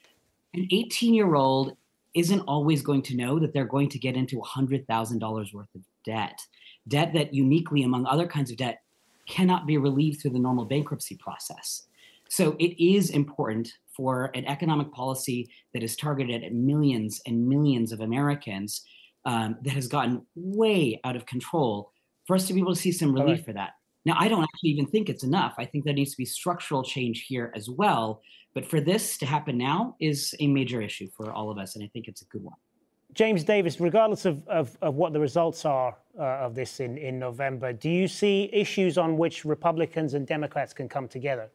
An 0.54 0.66
18 0.72 1.14
year 1.14 1.36
old 1.36 1.76
isn't 2.14 2.40
always 2.48 2.82
going 2.82 3.02
to 3.02 3.18
know 3.18 3.38
that 3.38 3.54
they're 3.54 3.66
going 3.66 3.90
to 3.90 4.00
get 4.00 4.16
into 4.16 4.38
$100,000 4.38 5.54
worth 5.54 5.76
of 5.76 5.82
debt, 6.06 6.40
debt 6.88 7.12
that 7.14 7.34
uniquely, 7.34 7.84
among 7.84 8.06
other 8.06 8.26
kinds 8.26 8.50
of 8.50 8.56
debt, 8.56 8.82
cannot 9.28 9.68
be 9.68 9.78
relieved 9.78 10.22
through 10.22 10.32
the 10.32 10.40
normal 10.40 10.64
bankruptcy 10.64 11.18
process. 11.18 11.88
So 12.30 12.56
it 12.60 12.82
is 12.82 13.10
important 13.10 13.74
for 13.94 14.32
an 14.36 14.46
economic 14.46 14.94
policy 14.94 15.50
that 15.74 15.84
is 15.84 15.98
targeted 15.98 16.46
at 16.46 16.54
millions 16.54 17.20
and 17.26 17.46
millions 17.46 17.92
of 17.92 18.00
Americans 18.00 18.86
um, 19.30 19.58
that 19.62 19.74
has 19.74 19.88
gotten 19.88 20.26
way 20.36 21.00
out 21.04 21.16
of 21.16 21.26
control 21.28 21.92
for 22.26 22.36
us 22.36 22.48
to 22.48 22.54
be 22.54 22.60
able 22.60 22.74
to 22.74 22.82
see 22.86 22.92
some 22.92 23.14
relief 23.14 23.38
right. 23.38 23.46
for 23.46 23.54
that. 23.54 23.72
Now, 24.06 24.16
I 24.18 24.28
don't 24.28 24.42
actually 24.42 24.72
even 24.72 24.88
think 24.88 25.08
it's 25.08 25.24
enough. 25.24 25.54
I 25.60 25.66
think 25.66 25.86
there 25.86 25.94
needs 25.94 26.12
to 26.12 26.18
be 26.18 26.26
structural 26.26 26.82
change 26.84 27.26
here 27.28 27.52
as 27.56 27.70
well. 27.70 28.22
But 28.56 28.66
for 28.66 28.82
this 28.82 29.20
to 29.20 29.28
happen 29.28 29.56
now 29.58 29.96
is 30.00 30.34
a 30.40 30.48
major 30.48 30.82
issue 30.82 31.08
for 31.16 31.32
all 31.32 31.52
of 31.52 31.58
us, 31.60 31.76
and 31.76 31.84
I 31.84 31.88
think 31.94 32.08
it's 32.08 32.24
a 32.24 32.26
good 32.26 32.44
one. 32.44 32.56
James 33.14 33.44
Davis, 33.44 33.80
regardless 33.80 34.26
of, 34.26 34.48
of, 34.48 34.76
of 34.82 34.96
what 34.96 35.14
the 35.14 35.20
results 35.20 35.66
are 35.66 35.98
uh, 36.18 36.46
of 36.46 36.56
this 36.56 36.80
in, 36.80 36.98
in 36.98 37.20
November, 37.20 37.72
do 37.72 37.90
you 37.90 38.08
see 38.08 38.50
issues 38.52 38.98
on 38.98 39.18
which 39.18 39.46
Republicans 39.46 40.16
and 40.16 40.26
Democrats 40.26 40.74
can 40.74 40.88
come 40.90 41.08
together? 41.08 41.50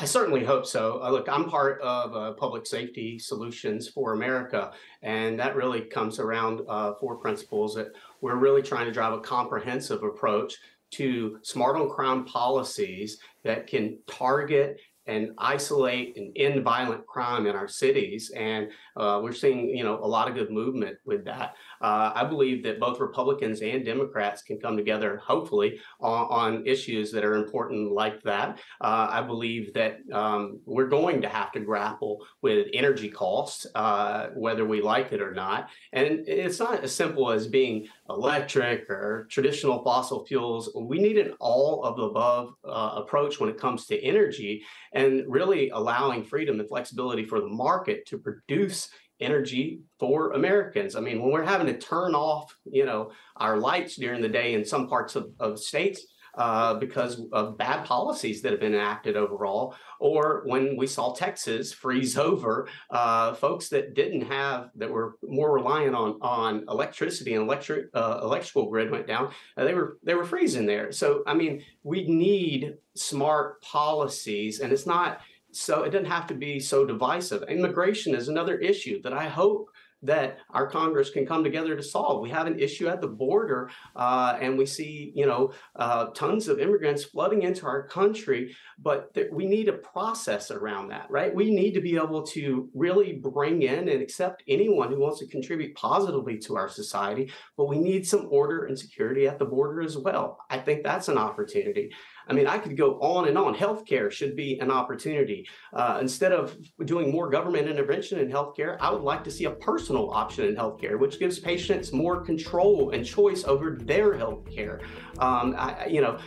I 0.00 0.06
certainly 0.06 0.42
hope 0.42 0.64
so. 0.64 0.98
Uh, 1.02 1.10
look, 1.10 1.28
I'm 1.28 1.44
part 1.44 1.78
of 1.82 2.16
uh, 2.16 2.32
Public 2.32 2.64
Safety 2.64 3.18
Solutions 3.18 3.86
for 3.86 4.14
America, 4.14 4.72
and 5.02 5.38
that 5.38 5.56
really 5.56 5.82
comes 5.82 6.18
around 6.18 6.62
uh, 6.70 6.94
four 6.94 7.16
principles 7.16 7.74
that 7.74 7.88
we're 8.22 8.36
really 8.36 8.62
trying 8.62 8.86
to 8.86 8.92
drive 8.92 9.12
a 9.12 9.20
comprehensive 9.20 10.02
approach 10.02 10.54
to 10.92 11.38
smart 11.42 11.76
on 11.76 11.90
crime 11.90 12.24
policies 12.24 13.18
that 13.44 13.66
can 13.66 13.98
target 14.06 14.80
and 15.04 15.32
isolate 15.36 16.16
and 16.16 16.32
end 16.34 16.64
violent 16.64 17.06
crime 17.06 17.46
in 17.46 17.54
our 17.54 17.68
cities. 17.68 18.30
And 18.30 18.70
uh, 18.96 19.20
we're 19.22 19.32
seeing, 19.32 19.68
you 19.68 19.84
know, 19.84 19.98
a 20.02 20.06
lot 20.06 20.28
of 20.28 20.34
good 20.34 20.50
movement 20.50 20.96
with 21.04 21.26
that. 21.26 21.56
Uh, 21.80 22.12
I 22.14 22.24
believe 22.24 22.62
that 22.64 22.80
both 22.80 23.00
Republicans 23.00 23.62
and 23.62 23.84
Democrats 23.84 24.42
can 24.42 24.58
come 24.58 24.76
together, 24.76 25.20
hopefully, 25.24 25.80
on, 26.00 26.26
on 26.30 26.66
issues 26.66 27.10
that 27.12 27.24
are 27.24 27.34
important 27.34 27.92
like 27.92 28.22
that. 28.22 28.58
Uh, 28.80 29.08
I 29.10 29.22
believe 29.22 29.72
that 29.74 29.98
um, 30.12 30.60
we're 30.66 30.88
going 30.88 31.22
to 31.22 31.28
have 31.28 31.52
to 31.52 31.60
grapple 31.60 32.24
with 32.42 32.68
energy 32.74 33.08
costs, 33.08 33.66
uh, 33.74 34.28
whether 34.34 34.64
we 34.64 34.82
like 34.82 35.12
it 35.12 35.22
or 35.22 35.32
not. 35.32 35.70
And 35.92 36.24
it's 36.26 36.58
not 36.58 36.84
as 36.84 36.94
simple 36.94 37.30
as 37.30 37.46
being 37.46 37.88
electric 38.08 38.90
or 38.90 39.26
traditional 39.30 39.82
fossil 39.82 40.24
fuels. 40.26 40.70
We 40.74 40.98
need 40.98 41.18
an 41.18 41.34
all 41.40 41.84
of 41.84 41.96
the 41.96 42.04
above 42.04 42.54
uh, 42.64 42.92
approach 42.96 43.40
when 43.40 43.50
it 43.50 43.58
comes 43.58 43.86
to 43.86 44.02
energy 44.02 44.62
and 44.92 45.24
really 45.26 45.70
allowing 45.70 46.24
freedom 46.24 46.60
and 46.60 46.68
flexibility 46.68 47.24
for 47.24 47.40
the 47.40 47.48
market 47.48 48.06
to 48.06 48.18
produce 48.18 48.90
energy 49.20 49.80
for 49.98 50.32
Americans. 50.32 50.96
I 50.96 51.00
mean, 51.00 51.20
when 51.22 51.30
we're 51.32 51.44
having 51.44 51.66
to 51.66 51.78
turn 51.78 52.14
off, 52.14 52.56
you 52.64 52.84
know, 52.84 53.12
our 53.36 53.58
lights 53.58 53.96
during 53.96 54.22
the 54.22 54.28
day 54.28 54.54
in 54.54 54.64
some 54.64 54.88
parts 54.88 55.16
of, 55.16 55.30
of 55.38 55.58
states 55.58 56.06
uh, 56.34 56.74
because 56.74 57.20
of 57.32 57.58
bad 57.58 57.84
policies 57.84 58.40
that 58.42 58.52
have 58.52 58.60
been 58.60 58.74
enacted 58.74 59.16
overall, 59.16 59.74
or 59.98 60.42
when 60.46 60.76
we 60.76 60.86
saw 60.86 61.12
Texas 61.12 61.72
freeze 61.72 62.16
over, 62.16 62.68
uh, 62.90 63.34
folks 63.34 63.68
that 63.68 63.94
didn't 63.94 64.22
have 64.22 64.70
that 64.76 64.90
were 64.90 65.16
more 65.22 65.52
reliant 65.52 65.94
on 65.94 66.18
on 66.22 66.64
electricity 66.68 67.34
and 67.34 67.42
electric 67.42 67.86
uh, 67.94 68.20
electrical 68.22 68.70
grid 68.70 68.90
went 68.90 69.06
down, 69.06 69.32
uh, 69.56 69.64
they 69.64 69.74
were 69.74 69.98
they 70.04 70.14
were 70.14 70.24
freezing 70.24 70.66
there. 70.66 70.92
So 70.92 71.22
I 71.26 71.34
mean, 71.34 71.64
we 71.82 72.06
need 72.06 72.74
smart 72.94 73.60
policies, 73.62 74.60
and 74.60 74.72
it's 74.72 74.86
not 74.86 75.20
so 75.52 75.82
it 75.82 75.90
doesn't 75.90 76.06
have 76.06 76.26
to 76.28 76.34
be 76.34 76.60
so 76.60 76.84
divisive. 76.84 77.42
Immigration 77.48 78.14
is 78.14 78.28
another 78.28 78.58
issue 78.58 79.00
that 79.02 79.12
I 79.12 79.28
hope 79.28 79.70
that 80.02 80.38
our 80.50 80.66
Congress 80.66 81.10
can 81.10 81.26
come 81.26 81.44
together 81.44 81.76
to 81.76 81.82
solve. 81.82 82.22
We 82.22 82.30
have 82.30 82.46
an 82.46 82.58
issue 82.58 82.88
at 82.88 83.00
the 83.00 83.08
border, 83.08 83.70
uh, 83.94 84.38
and 84.40 84.56
we 84.56 84.66
see, 84.66 85.12
you 85.14 85.26
know, 85.26 85.52
uh, 85.76 86.06
tons 86.06 86.48
of 86.48 86.58
immigrants 86.58 87.04
flooding 87.04 87.42
into 87.42 87.66
our 87.66 87.86
country. 87.86 88.56
But 88.78 89.12
th- 89.14 89.28
we 89.30 89.44
need 89.44 89.68
a 89.68 89.74
process 89.74 90.50
around 90.50 90.88
that, 90.88 91.10
right? 91.10 91.34
We 91.34 91.54
need 91.54 91.74
to 91.74 91.80
be 91.80 91.96
able 91.96 92.22
to 92.28 92.70
really 92.74 93.12
bring 93.12 93.62
in 93.62 93.88
and 93.88 94.00
accept 94.00 94.42
anyone 94.48 94.90
who 94.90 95.00
wants 95.00 95.18
to 95.18 95.26
contribute 95.26 95.74
positively 95.74 96.38
to 96.38 96.56
our 96.56 96.68
society. 96.68 97.30
But 97.56 97.66
we 97.66 97.78
need 97.78 98.06
some 98.06 98.26
order 98.30 98.64
and 98.64 98.78
security 98.78 99.28
at 99.28 99.38
the 99.38 99.44
border 99.44 99.82
as 99.82 99.98
well. 99.98 100.38
I 100.48 100.58
think 100.58 100.82
that's 100.82 101.08
an 101.08 101.18
opportunity. 101.18 101.92
I 102.30 102.32
mean, 102.32 102.46
I 102.46 102.58
could 102.58 102.76
go 102.76 102.92
on 103.00 103.26
and 103.26 103.36
on. 103.36 103.56
Healthcare 103.56 104.10
should 104.10 104.36
be 104.36 104.58
an 104.60 104.70
opportunity. 104.70 105.48
Uh, 105.72 105.98
instead 106.00 106.30
of 106.32 106.56
doing 106.84 107.10
more 107.10 107.28
government 107.28 107.68
intervention 107.68 108.20
in 108.20 108.30
healthcare, 108.30 108.76
I 108.80 108.92
would 108.92 109.02
like 109.02 109.24
to 109.24 109.32
see 109.32 109.46
a 109.46 109.50
personal 109.50 110.10
option 110.12 110.46
in 110.46 110.54
healthcare, 110.54 110.96
which 110.96 111.18
gives 111.18 111.40
patients 111.40 111.92
more 111.92 112.20
control 112.20 112.90
and 112.92 113.04
choice 113.04 113.42
over 113.44 113.76
their 113.80 114.12
healthcare. 114.12 114.80
Um, 115.18 115.56
I, 115.58 115.86
you 115.86 116.00
know, 116.00 116.20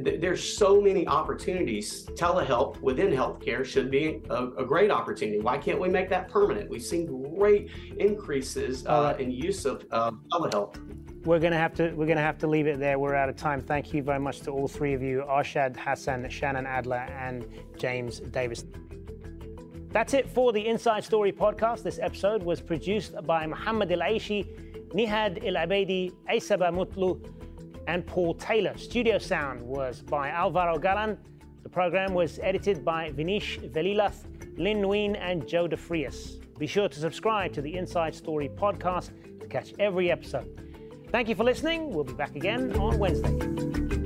there's 0.00 0.56
so 0.56 0.80
many 0.80 1.08
opportunities. 1.08 2.04
Telehealth 2.12 2.80
within 2.80 3.10
healthcare 3.10 3.64
should 3.64 3.90
be 3.90 4.20
a, 4.30 4.48
a, 4.58 4.64
great 4.64 4.90
opportunity. 4.90 5.40
Why 5.40 5.56
can't 5.56 5.80
we 5.80 5.88
make 5.88 6.10
that 6.10 6.28
permanent? 6.28 6.68
We've 6.68 6.82
seen 6.82 7.06
great 7.36 7.70
increases 7.98 8.86
uh, 8.86 9.16
in 9.18 9.30
use 9.30 9.64
of 9.64 9.86
uh, 9.90 10.10
telehealth 10.30 10.76
we're 11.24 11.38
going 11.38 11.52
to 11.52 11.58
have 11.58 11.74
to 11.74 11.92
we're 11.94 12.06
to 12.06 12.16
have 12.16 12.38
to 12.38 12.46
leave 12.46 12.66
it 12.66 12.78
there. 12.78 12.98
We're 12.98 13.14
out 13.14 13.28
of 13.28 13.36
time. 13.36 13.60
Thank 13.60 13.92
you 13.92 14.02
very 14.02 14.20
much 14.20 14.40
to 14.40 14.50
all 14.50 14.68
three 14.68 14.94
of 14.94 15.02
you: 15.02 15.24
Arshad 15.28 15.76
Hasan, 15.76 16.24
Shannan 16.24 16.66
Adler, 16.66 17.06
and 17.18 17.46
James 17.76 18.20
Davis. 18.20 18.64
That's 19.90 20.14
it 20.14 20.28
for 20.28 20.52
the 20.52 20.66
Inside 20.66 21.02
Story 21.04 21.32
podcast. 21.32 21.82
This 21.82 21.98
episode 21.98 22.42
was 22.42 22.60
produced 22.60 23.14
by 23.24 23.46
Muhammad 23.46 23.90
El 23.90 24.00
Aishi, 24.00 24.46
Nihad 24.94 25.44
El 25.46 25.54
Abedi, 25.54 26.12
Aisaba 26.30 26.70
Mutlu, 26.70 27.26
and 27.86 28.06
Paul 28.06 28.34
Taylor. 28.34 28.76
Studio 28.76 29.18
sound 29.18 29.62
was 29.62 30.02
by 30.02 30.28
Alvaro 30.28 30.78
Galan. 30.78 31.18
The 31.62 31.68
program 31.70 32.14
was 32.14 32.38
edited 32.42 32.84
by 32.84 33.10
Vinish 33.10 33.58
Velilath, 33.58 34.26
Lynn 34.58 34.82
Nguyen, 34.82 35.16
and 35.18 35.46
Joe 35.48 35.66
DeFrias. 35.66 36.38
Be 36.58 36.66
sure 36.66 36.88
to 36.88 36.98
subscribe 36.98 37.52
to 37.54 37.62
the 37.62 37.74
Inside 37.74 38.14
Story 38.14 38.48
podcast 38.48 39.10
to 39.40 39.46
catch 39.46 39.72
every 39.78 40.10
episode. 40.10 40.67
Thank 41.10 41.28
you 41.28 41.34
for 41.34 41.44
listening. 41.44 41.92
We'll 41.92 42.04
be 42.04 42.12
back 42.12 42.36
again 42.36 42.76
on 42.76 42.98
Wednesday. 42.98 43.97